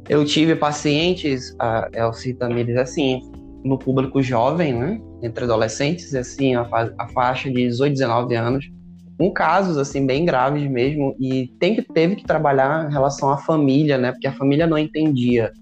[0.09, 3.21] Eu tive pacientes, a Elci Tamires, assim,
[3.65, 5.01] no público jovem, né?
[5.23, 8.71] Entre adolescentes, assim, a, fa a faixa de 18, 19 anos,
[9.19, 13.39] com casos assim bem graves mesmo e tem que teve que trabalhar em relação à
[13.39, 14.13] família, né?
[14.13, 15.53] Porque a família não entendia,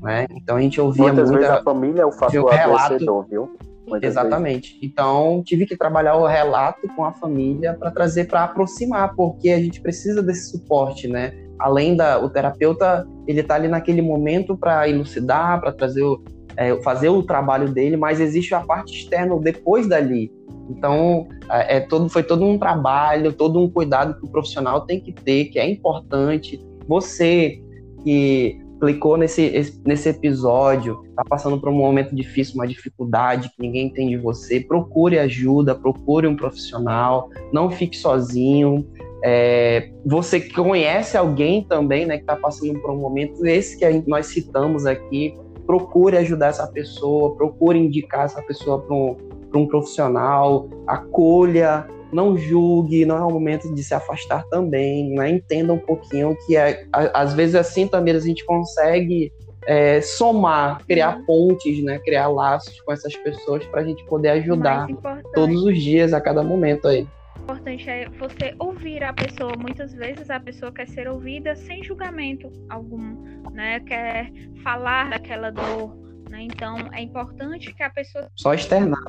[0.00, 0.26] né?
[0.30, 3.56] Então a gente ouvia muitas muita, vezes a família é o fator relato, viu?
[3.86, 4.74] Muitas Exatamente.
[4.74, 4.84] Vezes.
[4.84, 9.58] Então tive que trabalhar o relato com a família para trazer para aproximar, porque a
[9.58, 11.34] gente precisa desse suporte, né?
[11.62, 16.22] Além da o terapeuta, ele está ali naquele momento para elucidar, para trazer o,
[16.56, 20.30] é, fazer o trabalho dele, mas existe a parte externa depois dali,
[20.70, 25.00] então, é, é, todo, foi todo um trabalho, todo um cuidado que o profissional tem
[25.00, 26.64] que ter, que é importante.
[26.86, 27.62] Você
[28.02, 33.86] que clicou nesse, nesse episódio, está passando por um momento difícil, uma dificuldade que ninguém
[33.86, 38.84] entende você, procure ajuda, procure um profissional, não fique sozinho.
[39.24, 44.26] É, você conhece alguém também, né, que está passando por um momento, esse que nós
[44.26, 49.16] citamos aqui, procure ajudar essa pessoa, procure indicar essa pessoa para um,
[49.54, 55.30] um profissional, acolha, não julgue, não é o momento de se afastar também, né?
[55.30, 59.32] entenda um pouquinho que é, às vezes assim também a gente consegue
[59.66, 61.98] é, somar, criar pontes, né?
[62.00, 64.88] criar laços com essas pessoas para a gente poder ajudar
[65.32, 67.06] todos os dias, a cada momento aí.
[67.36, 69.56] O importante é você ouvir a pessoa.
[69.56, 73.16] Muitas vezes a pessoa quer ser ouvida sem julgamento algum,
[73.52, 73.80] né?
[73.80, 75.96] Quer falar daquela dor,
[76.30, 76.42] né?
[76.42, 78.30] Então, é importante que a pessoa.
[78.36, 79.00] Só externar.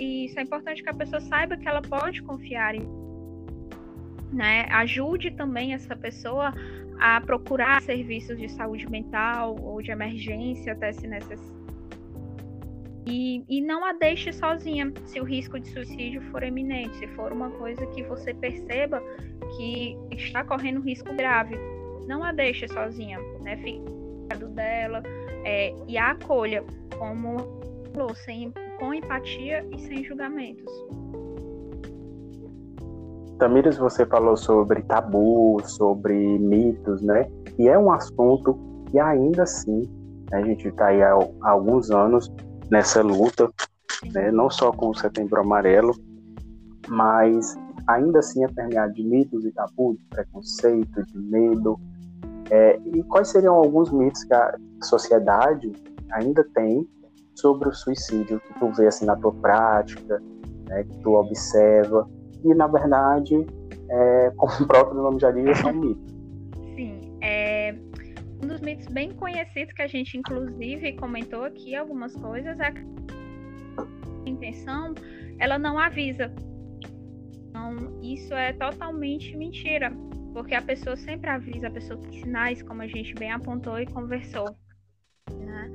[0.00, 2.88] Isso, é importante que a pessoa saiba que ela pode confiar em.
[4.32, 4.66] Né?
[4.70, 6.52] Ajude também essa pessoa
[6.98, 11.53] a procurar serviços de saúde mental ou de emergência, até se necessário.
[13.06, 17.32] E, e não a deixe sozinha se o risco de suicídio for eminente, se for
[17.32, 19.02] uma coisa que você perceba
[19.56, 21.56] que está correndo risco grave.
[22.06, 23.56] Não a deixe sozinha, né?
[23.58, 23.94] Fique
[24.38, 25.02] do dela,
[25.44, 26.64] é, e a acolha
[26.98, 27.36] como
[27.94, 30.70] falou, sem, com empatia e sem julgamentos.
[33.38, 37.28] Tamires, você falou sobre tabu, sobre mitos, né?
[37.58, 38.58] E é um assunto
[38.90, 39.82] que ainda assim
[40.32, 41.12] a gente está aí há,
[41.42, 42.32] alguns anos
[42.74, 43.48] nessa luta,
[44.12, 44.32] né?
[44.32, 45.94] não só com o Setembro Amarelo,
[46.88, 47.56] mas
[47.86, 51.78] ainda assim é permeado de mitos e tabus, de preconceito, de medo,
[52.50, 55.72] é, e quais seriam alguns mitos que a sociedade
[56.10, 56.84] ainda tem
[57.36, 60.20] sobre o suicídio que tu vê assim na tua prática,
[60.68, 62.08] né, que tu observa
[62.44, 63.46] e na verdade,
[63.88, 66.12] é, como o próprio nome já diz, são mitos.
[66.74, 67.93] Sim, é um
[68.54, 74.94] dos mitos bem conhecidos que a gente inclusive comentou aqui algumas coisas é a intenção
[75.40, 76.32] ela não avisa.
[77.48, 79.92] Então isso é totalmente mentira
[80.32, 83.86] porque a pessoa sempre avisa, a pessoa tem sinais, como a gente bem apontou e
[83.86, 84.56] conversou.
[85.32, 85.72] Né?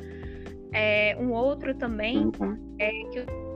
[0.72, 2.76] É, um outro também uhum.
[2.80, 3.49] é que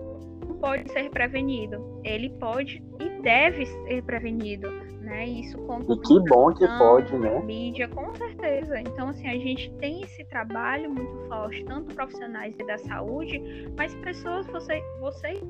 [0.46, 2.02] pode ser prevenido.
[2.04, 4.70] Ele pode e deve ser prevenido.
[5.02, 5.26] Né?
[5.26, 7.38] Isso com e que bom que pode, né?
[7.42, 8.80] Mídia, com certeza.
[8.80, 13.42] Então, assim, a gente tem esse trabalho muito forte, tanto profissionais da saúde,
[13.78, 15.42] mas pessoas, você, você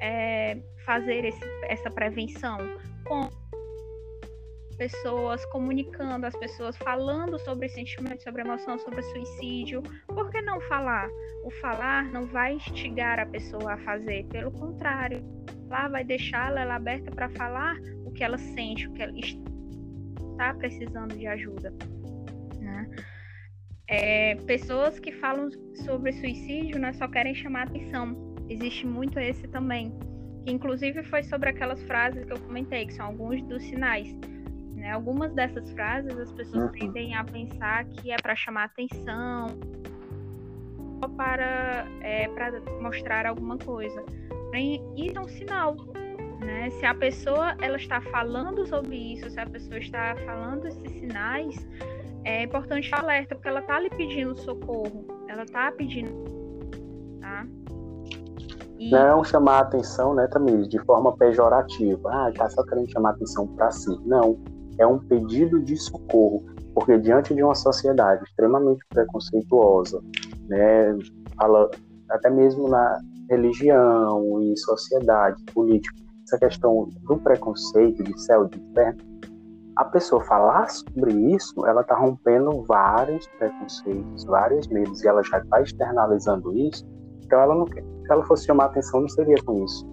[0.00, 2.58] é, fazer esse, essa prevenção
[3.04, 3.28] com
[4.78, 9.82] pessoas, comunicando as pessoas, falando sobre sentimento, sobre emoção, sobre suicídio.
[10.06, 11.08] Por que não falar?
[11.44, 15.22] O falar não vai instigar a pessoa a fazer, pelo contrário,
[15.68, 20.54] lá vai deixá-la ela aberta para falar o que ela sente, o que ela está
[20.54, 21.74] precisando de ajuda.
[22.60, 22.88] Né?
[23.88, 25.50] É, pessoas que falam
[25.84, 28.36] sobre suicídio né, só querem chamar atenção.
[28.48, 29.92] Existe muito esse também.
[30.44, 34.08] Que inclusive foi sobre aquelas frases que eu comentei, que são alguns dos sinais.
[34.88, 34.94] Né?
[34.94, 36.72] Algumas dessas frases as pessoas uhum.
[36.72, 39.46] tendem a pensar que é para chamar atenção
[41.02, 44.02] ou para, é, para mostrar alguma coisa.
[44.46, 45.76] Porém, isso é um sinal.
[46.40, 46.70] Né?
[46.70, 51.68] Se a pessoa ela está falando sobre isso, se a pessoa está falando esses sinais,
[52.24, 56.12] é importante alerta, porque ela está lhe pedindo socorro, ela está pedindo.
[57.20, 57.46] Tá?
[58.78, 58.90] E...
[58.90, 62.10] Não chamar a atenção, né, Tamires, de forma pejorativa.
[62.10, 63.90] Ah, tá só querendo chamar atenção para si.
[64.06, 64.38] Não
[64.78, 66.44] é um pedido de socorro.
[66.74, 70.00] Porque diante de uma sociedade extremamente preconceituosa,
[70.48, 70.96] né,
[71.36, 71.70] fala
[72.10, 72.98] até mesmo na
[73.28, 79.02] religião e sociedade, política, essa questão do preconceito de céu e de inferno,
[79.76, 85.38] a pessoa falar sobre isso, ela está rompendo vários preconceitos, vários medos, e ela já
[85.38, 86.84] está externalizando isso,
[87.24, 87.66] então ela não.
[87.66, 89.86] Se ela fosse chamar atenção, não seria com isso.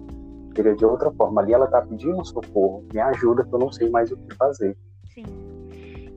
[0.56, 1.42] Seria de outra forma.
[1.42, 4.74] Ali ela está pedindo socorro, me ajuda, que eu não sei mais o que fazer.
[5.04, 5.24] Sim.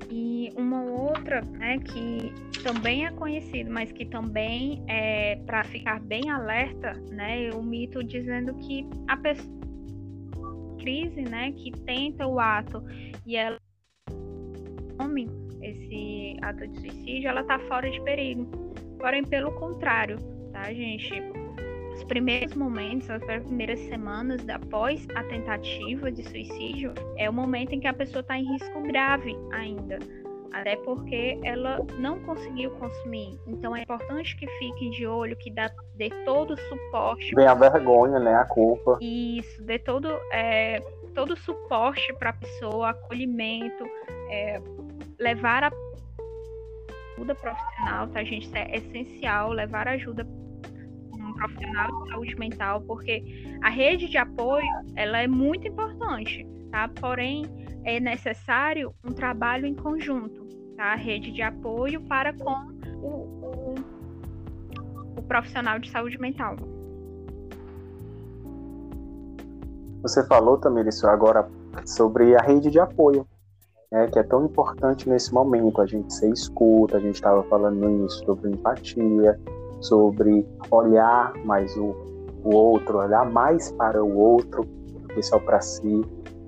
[0.09, 2.33] E uma outra, né, que
[2.63, 8.53] também é conhecido, mas que também é para ficar bem alerta, né, o mito dizendo
[8.55, 9.59] que a pessoa
[10.79, 12.81] crise, né, que tenta o ato
[13.25, 13.57] e ela
[14.97, 15.27] come
[15.61, 18.49] esse ato de suicídio, ela está fora de perigo.
[18.97, 20.17] Porém, pelo contrário,
[20.51, 21.38] tá, gente?
[21.99, 27.79] Os primeiros momentos, as primeiras semanas após a tentativa de suicídio, é o momento em
[27.81, 29.99] que a pessoa está em risco grave ainda.
[30.53, 33.37] Até porque ela não conseguiu consumir.
[33.45, 37.35] Então é importante que fiquem de olho, que dá, dê todo o suporte.
[37.35, 38.33] Vem a vergonha, né?
[38.33, 38.97] A culpa.
[39.01, 40.79] Isso, dê todo, é,
[41.13, 43.83] todo o suporte para a pessoa, acolhimento,
[44.29, 44.61] é,
[45.19, 45.71] levar a
[47.17, 48.45] ajuda profissional, tá, gente?
[48.45, 50.25] Isso é essencial, levar ajuda
[51.39, 53.23] profissional de saúde mental, porque
[53.63, 56.89] a rede de apoio, ela é muito importante, tá?
[56.99, 57.45] Porém,
[57.85, 60.93] é necessário um trabalho em conjunto, tá?
[60.93, 62.51] A rede de apoio para com
[63.01, 63.75] o, o,
[65.17, 66.57] o profissional de saúde mental.
[70.01, 71.49] Você falou também isso agora
[71.85, 73.27] sobre a rede de apoio,
[73.91, 75.81] né, que é tão importante nesse momento.
[75.81, 79.39] A gente ser escuta, a gente estava falando início sobre empatia,
[79.81, 81.95] sobre olhar mais o,
[82.43, 86.01] o outro, olhar mais para o outro do que só para si,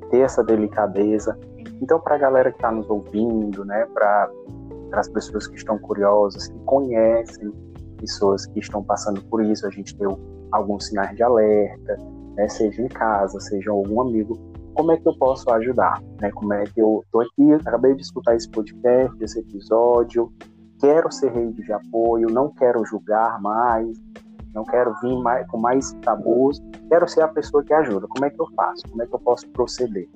[0.09, 1.37] ter essa delicadeza.
[1.81, 4.29] Então, para a galera que está nos ouvindo, né, para
[4.93, 7.51] as pessoas que estão curiosas, que conhecem
[7.97, 10.19] pessoas que estão passando por isso, a gente deu
[10.51, 11.97] alguns sinais de alerta,
[12.35, 14.37] né, seja em casa, seja algum amigo,
[14.73, 16.01] como é que eu posso ajudar?
[16.21, 16.31] Né?
[16.31, 20.31] Como é que eu estou aqui, acabei de escutar esse podcast, esse episódio,
[20.81, 24.01] quero ser rede de apoio, não quero julgar mais,
[24.53, 26.59] não quero vir mais, com mais tabus,
[26.89, 28.07] quero ser a pessoa que ajuda.
[28.07, 28.83] Como é que eu faço?
[28.89, 30.09] Como é que eu posso proceder?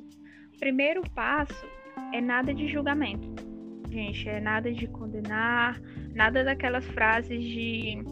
[0.60, 1.66] Primeiro passo
[2.14, 3.28] é nada de julgamento,
[3.90, 5.80] gente, é nada de condenar,
[6.14, 8.04] nada daquelas frases de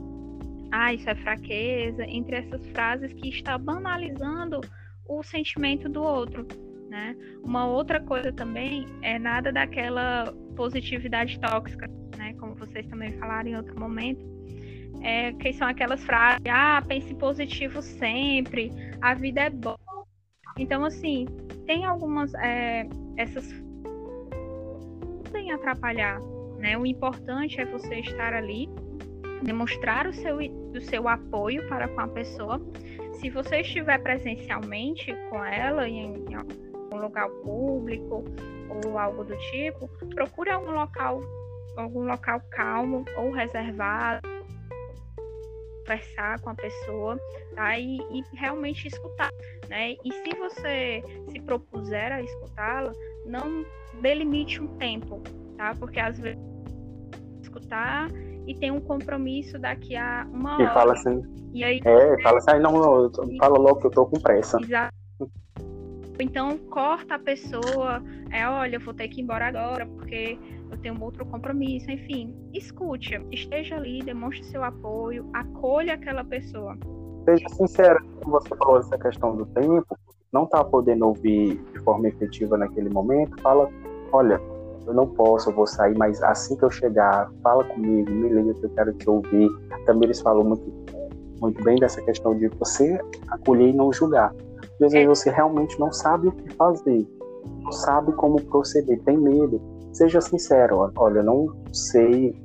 [0.72, 4.60] ah, isso é fraqueza, entre essas frases que está banalizando
[5.08, 6.48] o sentimento do outro,
[6.90, 7.16] né?
[7.44, 11.88] Uma outra coisa também é nada daquela positividade tóxica,
[12.18, 12.34] né?
[12.40, 14.24] Como vocês também falaram em outro momento,
[15.02, 19.78] é, que são aquelas frases, ah, pense positivo sempre, a vida é boa.
[20.58, 21.26] Então, assim,
[21.66, 22.88] tem algumas, é,
[23.18, 23.52] essas
[25.44, 26.20] podem atrapalhar,
[26.60, 26.78] né?
[26.78, 28.70] O importante é você estar ali
[29.44, 32.62] demonstrar o seu, o seu apoio para com a pessoa.
[33.20, 36.36] Se você estiver presencialmente com ela em, em
[36.94, 38.24] algum lugar público
[38.86, 41.22] ou algo do tipo, procure algum local,
[41.76, 44.22] algum local calmo ou reservado,
[45.80, 47.20] conversar com a pessoa,
[47.56, 47.78] tá?
[47.78, 49.32] E, e realmente escutar,
[49.68, 49.96] né?
[50.04, 52.92] E se você se propuser a escutá-la,
[53.26, 53.66] não
[54.02, 55.22] delimite um tempo,
[55.58, 55.76] tá?
[55.76, 56.42] Porque às vezes
[57.42, 58.10] escutar
[58.48, 60.64] e tem um compromisso daqui a uma hora.
[60.64, 61.22] E fala assim.
[61.54, 64.58] E aí, é, fala assim, não, não, fala logo que eu tô com pressa.
[64.60, 65.03] Exato.
[66.20, 68.02] Então corta a pessoa,
[68.32, 70.38] é, olha, eu vou ter que ir embora agora porque
[70.72, 76.78] eu tenho outro compromisso, enfim, escute, esteja ali, demonstre seu apoio, acolha aquela pessoa.
[77.26, 79.98] Seja sincera, como você falou essa questão do tempo,
[80.32, 83.70] não tá podendo ouvir de forma efetiva naquele momento, fala,
[84.12, 84.42] olha,
[84.86, 88.54] eu não posso, eu vou sair, mas assim que eu chegar, fala comigo, me liga
[88.54, 89.50] que eu quero te ouvir.
[89.86, 90.64] Também eles falam muito,
[91.40, 93.00] muito bem dessa questão de você
[93.30, 94.34] acolher e não julgar.
[94.92, 97.08] Vezes você realmente não sabe o que fazer,
[97.62, 99.62] não sabe como proceder, tem medo.
[99.94, 102.36] Seja sincero, olha, eu não sei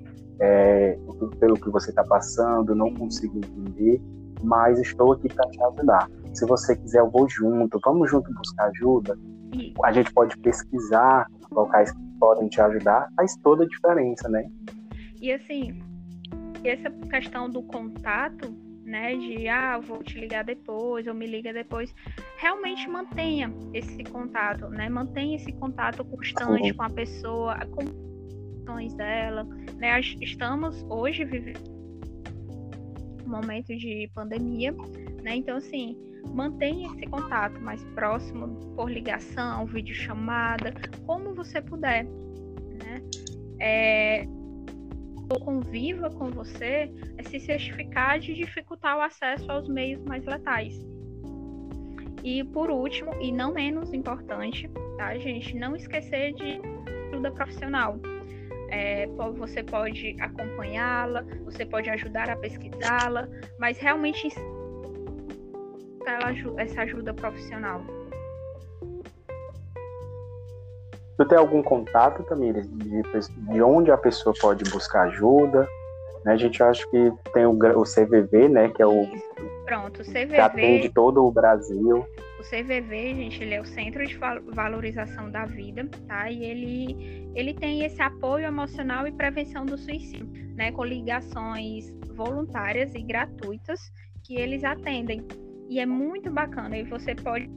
[0.41, 0.99] é,
[1.41, 4.01] pelo que você está passando, não consigo entender,
[4.43, 6.11] mas estou aqui para te ajudar.
[6.35, 9.19] Se você quiser, eu vou junto, vamos junto buscar ajuda.
[9.83, 14.49] A gente pode pesquisar locais que podem te ajudar, faz toda a diferença, né?
[15.21, 15.81] E assim,
[16.63, 18.55] essa questão do contato,
[18.89, 21.95] né, de ah, vou te ligar depois, ou me liga depois,
[22.39, 24.89] realmente mantenha esse contato, né?
[24.89, 29.45] Mantenha esse contato constante com a pessoa, com as dela,
[29.77, 30.01] né?
[30.01, 31.79] Estamos hoje vivendo
[33.27, 34.73] um momento de pandemia,
[35.23, 35.37] né?
[35.37, 35.97] Então assim,
[36.33, 40.73] mantenha esse contato mais próximo por ligação, videochamada,
[41.07, 43.03] como você puder, né?
[43.61, 44.27] é,
[45.37, 50.81] conviva com você é se certificar de dificultar o acesso aos meios mais letais.
[52.25, 55.57] E por último, e não menos importante, tá, gente?
[55.57, 56.61] Não esquecer de
[57.11, 57.99] ajuda profissional.
[58.71, 59.07] É,
[59.37, 64.29] você pode acompanhá-la, você pode ajudar a pesquisá-la, mas realmente
[66.59, 67.83] essa ajuda profissional.
[71.19, 73.03] Tu tem algum contato, Tamires, de,
[73.53, 75.69] de onde a pessoa pode buscar ajuda?
[76.25, 79.05] Né, a gente acha que tem o, o CVV, né, que é o
[79.67, 82.07] Pronto, o CVV que atende todo o Brasil.
[82.39, 84.17] O CVV, gente, ele é o Centro de
[84.55, 86.31] Valorização da Vida, tá?
[86.31, 90.73] E ele, ele tem esse apoio emocional e prevenção do suicídio, né?
[90.73, 93.93] Com ligações voluntárias e gratuitas
[94.25, 95.27] que eles atendem.
[95.69, 96.79] E é muito bacana.
[96.79, 97.51] E você pode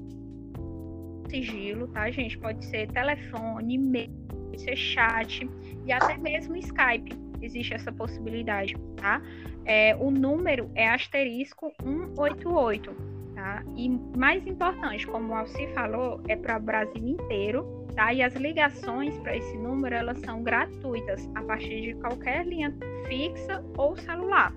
[1.29, 2.37] sigilo, tá, gente?
[2.37, 5.49] Pode ser telefone, e-mail, pode ser chat
[5.85, 7.13] e até mesmo Skype.
[7.41, 9.21] Existe essa possibilidade, tá?
[9.65, 13.11] É, o número é asterisco 188
[13.41, 13.63] tá?
[13.75, 18.13] E mais importante, como o Alci falou, é para o Brasil inteiro, tá?
[18.13, 22.71] E as ligações para esse número, elas são gratuitas a partir de qualquer linha
[23.07, 24.53] fixa ou celular.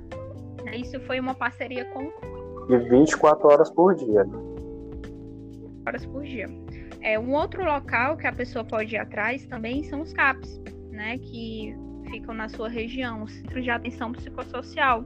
[0.75, 2.13] Isso foi uma parceria com...
[2.69, 4.54] E 24 horas por dia, né?
[5.87, 6.49] Horas por dia.
[7.01, 10.61] É, um outro local que a pessoa pode ir atrás também são os CAPs,
[10.91, 11.19] né?
[11.19, 11.75] Que
[12.11, 15.05] ficam na sua região, o Centro de Atenção Psicossocial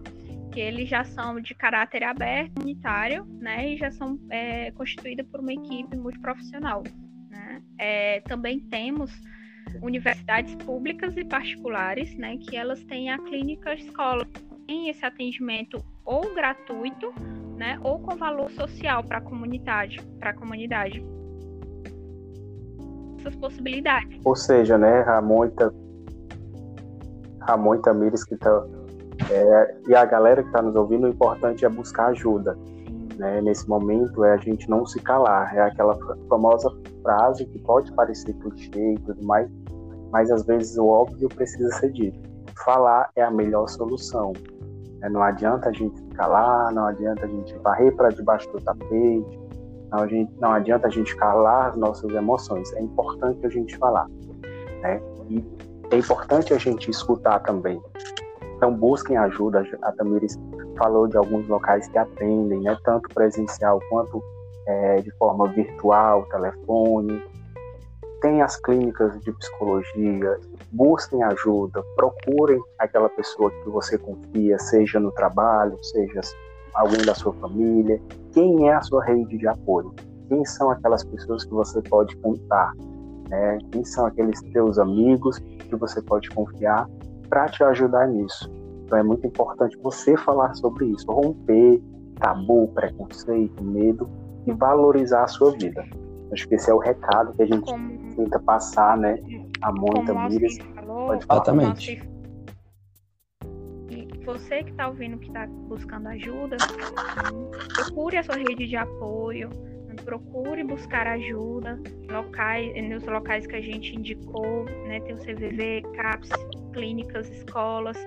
[0.58, 5.40] que eles já são de caráter aberto, unitário, né, e já são é, constituídos por
[5.40, 6.82] uma equipe multiprofissional.
[7.30, 7.62] Né?
[7.78, 9.12] É, também temos
[9.82, 14.26] universidades públicas e particulares, né, que elas têm a clínica escola,
[14.66, 17.12] tem esse atendimento ou gratuito,
[17.54, 21.04] né, ou com valor social para a comunidade, para a comunidade.
[23.18, 24.18] Essas possibilidades.
[24.24, 25.52] Ou seja, né, Ramon e,
[27.40, 28.64] Ramon Tamires que tá
[29.30, 32.56] é, e a galera que está nos ouvindo, o importante é buscar ajuda.
[33.18, 33.42] Né?
[33.42, 35.54] Nesse momento é a gente não se calar.
[35.54, 35.98] É aquela
[36.28, 36.70] famosa
[37.02, 39.50] frase que pode parecer clichê e tudo mais,
[40.10, 42.18] mas às vezes o óbvio precisa ser dito.
[42.64, 44.32] Falar é a melhor solução.
[44.98, 45.08] Né?
[45.08, 49.38] Não adianta a gente se calar, não adianta a gente varrer para debaixo do tapete,
[49.90, 52.72] não, gente, não adianta a gente calar as nossas emoções.
[52.74, 54.06] É importante a gente falar.
[54.82, 55.00] Né?
[55.28, 55.44] E
[55.90, 57.80] é importante a gente escutar também.
[58.56, 59.66] Então busquem ajuda.
[59.82, 60.38] A Tamires
[60.76, 64.22] falou de alguns locais que atendem, né, tanto presencial quanto
[64.66, 67.22] é, de forma virtual, telefone.
[68.20, 70.38] Tem as clínicas de psicologia.
[70.72, 71.82] Busquem ajuda.
[71.96, 76.20] Procurem aquela pessoa que você confia, seja no trabalho, seja
[76.74, 78.00] alguém da sua família.
[78.32, 79.94] Quem é a sua rede de apoio?
[80.28, 82.72] Quem são aquelas pessoas que você pode contar?
[83.28, 83.58] Né?
[83.70, 86.88] Quem são aqueles teus amigos que você pode confiar
[87.28, 88.50] para te ajudar nisso.
[88.84, 91.80] Então é muito importante você falar sobre isso, romper
[92.18, 94.08] tabu, preconceito, medo
[94.46, 95.84] e valorizar a sua vida.
[96.32, 97.70] Acho que esse é o recado que a gente
[98.18, 99.18] tenta passar, né?
[99.62, 100.58] A Mônica Mires.
[101.22, 102.02] Exatamente.
[103.90, 106.56] E você que está ouvindo, que está buscando ajuda,
[107.74, 109.50] procure a sua rede de apoio,
[110.04, 111.78] procure buscar ajuda
[112.10, 115.00] locais, nos locais que a gente indicou, né?
[115.00, 116.30] Tem o CVV, CAPS,
[116.72, 117.98] clínicas, escolas.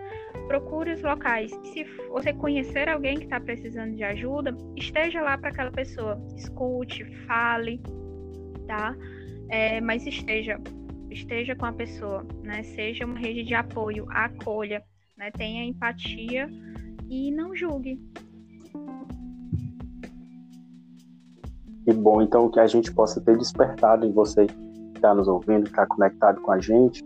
[0.47, 1.51] Procure os locais.
[1.73, 6.19] Se você conhecer alguém que está precisando de ajuda, esteja lá para aquela pessoa.
[6.35, 7.79] Escute, fale,
[8.67, 8.95] tá?
[9.51, 10.57] É, mas esteja,
[11.09, 12.63] esteja com a pessoa, né?
[12.63, 14.81] Seja uma rede de apoio, acolha,
[15.17, 15.29] né?
[15.29, 16.49] Tenha empatia
[17.09, 17.99] e não julgue.
[21.83, 24.55] Que bom, então, que a gente possa ter despertado em você que
[24.95, 27.03] está nos ouvindo, que está conectado com a gente,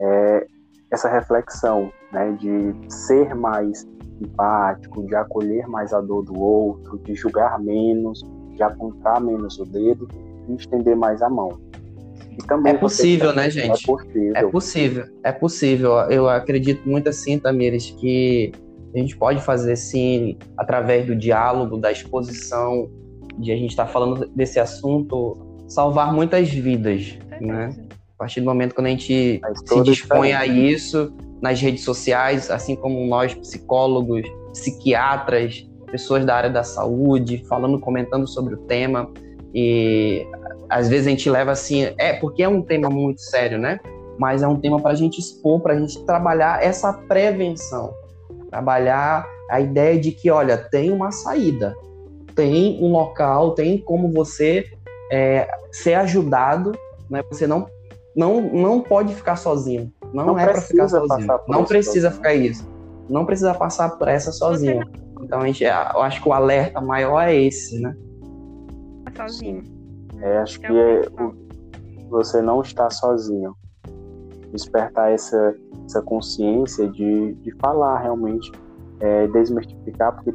[0.00, 0.46] é,
[0.90, 3.86] essa reflexão né, de ser mais
[4.18, 8.24] empático, de acolher mais a dor do outro, de julgar menos,
[8.54, 10.08] de apontar menos o dedo
[10.54, 11.58] estender mais a mão.
[12.66, 13.82] é possível, né, gente?
[13.82, 14.32] É possível.
[14.34, 15.92] É possível, é possível.
[16.10, 18.52] Eu acredito muito assim, Tamires, que
[18.94, 22.88] a gente pode fazer sim através do diálogo, da exposição,
[23.38, 25.36] de a gente estar tá falando desse assunto,
[25.68, 27.74] salvar muitas vidas, né?
[28.14, 32.74] A partir do momento que a gente se dispõe a isso nas redes sociais, assim
[32.74, 34.22] como nós, psicólogos,
[34.52, 39.10] psiquiatras, pessoas da área da saúde, falando, comentando sobre o tema.
[39.58, 40.28] E
[40.68, 43.80] às vezes a gente leva assim, é porque é um tema muito sério, né?
[44.18, 47.94] Mas é um tema para a gente expor, para a gente trabalhar essa prevenção,
[48.50, 51.74] trabalhar a ideia de que, olha, tem uma saída,
[52.34, 54.66] tem um local, tem como você
[55.10, 56.72] é, ser ajudado,
[57.08, 57.22] né?
[57.30, 57.66] Você não
[58.14, 59.90] não, não pode ficar sozinho.
[60.12, 61.28] Não, não é para ficar sozinho.
[61.48, 62.66] Não precisa ficar isso.
[63.08, 64.82] Não precisa passar por essa sozinho.
[65.22, 67.94] Então a gente, eu acho que o alerta maior é esse, né?
[69.16, 69.62] Sozinho.
[70.20, 71.02] É, acho que é,
[72.08, 73.54] você não está sozinho.
[74.52, 75.54] Despertar essa,
[75.84, 78.50] essa consciência de, de falar realmente,
[79.00, 80.32] é, desmistificar, porque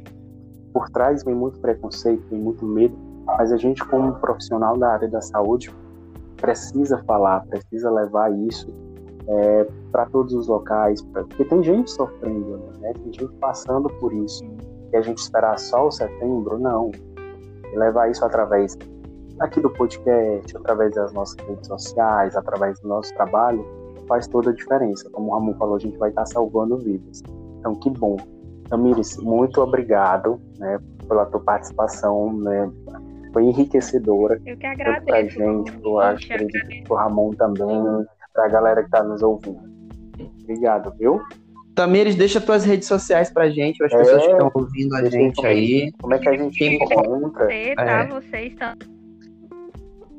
[0.73, 5.07] por trás vem muito preconceito, vem muito medo, mas a gente, como profissional da área
[5.07, 5.73] da saúde,
[6.37, 8.67] precisa falar, precisa levar isso
[9.27, 12.93] é, para todos os locais, pra, porque tem gente sofrendo, né?
[12.93, 14.43] tem gente passando por isso.
[14.91, 16.91] E a gente esperar só o setembro, não.
[17.71, 18.77] E levar isso através
[19.39, 23.65] aqui do podcast, através das nossas redes sociais, através do nosso trabalho,
[24.07, 25.09] faz toda a diferença.
[25.11, 27.21] Como o Ramon falou, a gente vai estar salvando vidas.
[27.59, 28.17] Então, que bom.
[28.69, 32.33] Tamires, muito obrigado né, pela tua participação.
[32.33, 32.71] Né,
[33.33, 34.39] foi enriquecedora.
[34.45, 35.05] Eu que agradeço.
[35.05, 39.71] Pra gente, eu acho, acredito pro Ramon também, pra galera que tá nos ouvindo.
[40.43, 41.21] Obrigado, viu?
[41.81, 45.45] Tamires, deixa tuas redes sociais pra gente, as é, pessoas que estão ouvindo a gente
[45.45, 45.91] aí.
[45.99, 47.45] Como é que a gente encontra?
[47.47, 47.83] Você, tá?
[47.83, 48.07] É.
[48.07, 48.75] Vocês estão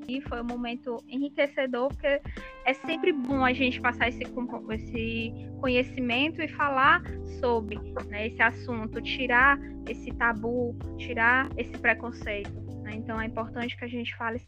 [0.08, 2.20] e foi um momento enriquecedor, porque
[2.66, 4.24] é sempre bom a gente passar esse,
[4.70, 7.02] esse conhecimento e falar
[7.40, 9.58] sobre né, esse assunto, tirar
[9.88, 12.52] esse tabu, tirar esse preconceito.
[12.82, 12.96] Né?
[12.96, 14.42] Então é importante que a gente fale.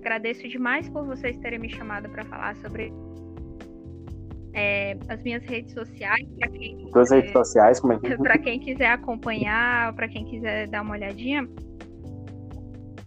[0.00, 2.90] Agradeço demais por vocês terem me chamado para falar sobre
[4.58, 6.26] é, as minhas redes sociais.
[6.52, 10.82] Quem, Duas redes sociais, como é que Para quem quiser acompanhar, para quem quiser dar
[10.82, 11.48] uma olhadinha,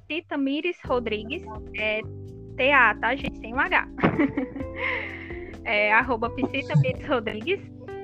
[0.09, 1.43] Cita Mires Rodrigues,
[1.77, 2.01] é
[2.55, 3.37] TA, tá, gente?
[3.39, 3.87] Sem um H.
[5.65, 7.59] é, arroba Psita Mires Rodrigues.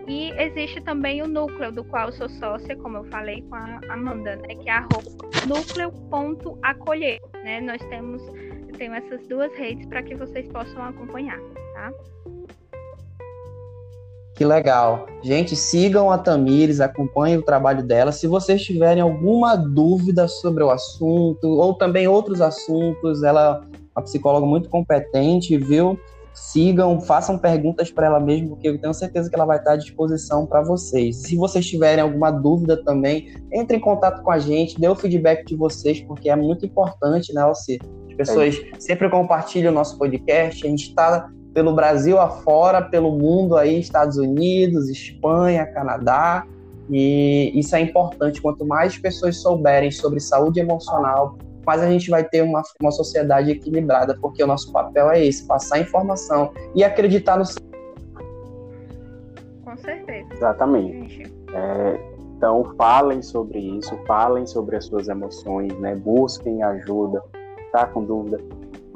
[0.09, 3.79] E existe também o núcleo, do qual eu sou sócia, como eu falei com a
[3.89, 4.55] Amanda, né?
[4.55, 4.79] Que é
[5.45, 7.19] núcleo.acolher.
[7.43, 7.59] Né?
[7.59, 8.21] Nós temos,
[8.69, 11.39] eu tenho essas duas redes para que vocês possam acompanhar,
[11.73, 11.91] tá?
[14.37, 15.07] Que legal.
[15.23, 18.11] Gente, sigam a Tamires, acompanhem o trabalho dela.
[18.11, 24.03] Se vocês tiverem alguma dúvida sobre o assunto, ou também outros assuntos, ela é uma
[24.03, 25.99] psicóloga muito competente, viu?
[26.35, 29.75] Sigam, façam perguntas para ela mesmo, porque eu tenho certeza que ela vai estar à
[29.75, 31.23] disposição para vocês.
[31.23, 35.47] Se vocês tiverem alguma dúvida também, entre em contato com a gente, dê o feedback
[35.47, 37.79] de vocês, porque é muito importante, né, Alci?
[38.07, 38.79] As pessoas é.
[38.79, 41.27] sempre compartilham o nosso podcast, a gente está
[41.57, 46.45] pelo Brasil afora, pelo mundo aí, Estados Unidos, Espanha, Canadá.
[46.87, 48.39] E isso é importante.
[48.39, 51.35] Quanto mais pessoas souberem sobre saúde emocional,
[51.65, 55.47] mais a gente vai ter uma, uma sociedade equilibrada, porque o nosso papel é esse:
[55.47, 57.43] passar informação e acreditar no.
[59.63, 60.27] Com certeza.
[60.31, 61.23] Exatamente.
[61.55, 61.99] É,
[62.35, 65.95] então, falem sobre isso, falem sobre as suas emoções, né?
[65.95, 67.23] busquem ajuda.
[67.71, 68.37] Tá com dúvida?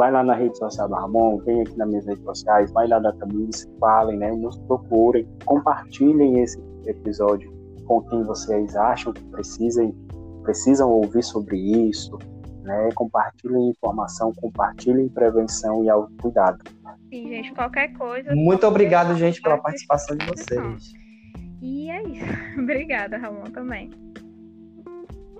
[0.01, 2.97] Vai lá na rede social do Ramon, vem aqui nas minhas redes sociais, vai lá
[2.97, 7.53] da Tamires, falem, né, nos procurem, compartilhem esse episódio
[7.85, 9.95] com quem vocês acham que precisem,
[10.41, 12.17] precisam ouvir sobre isso,
[12.63, 16.57] né, compartilhem informação, compartilhem prevenção e autocuidado.
[17.13, 18.33] Sim, gente, qualquer coisa.
[18.33, 20.93] Muito obrigado, gente, pela participação de vocês.
[21.61, 22.25] E é isso.
[22.57, 23.91] Obrigada, Ramon, também.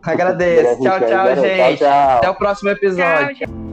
[0.03, 0.84] Agradeço.
[0.84, 1.78] Tchau, tchau, gente.
[1.80, 2.18] Tchau, tchau.
[2.18, 3.36] Até o próximo episódio.
[3.36, 3.71] Tchau,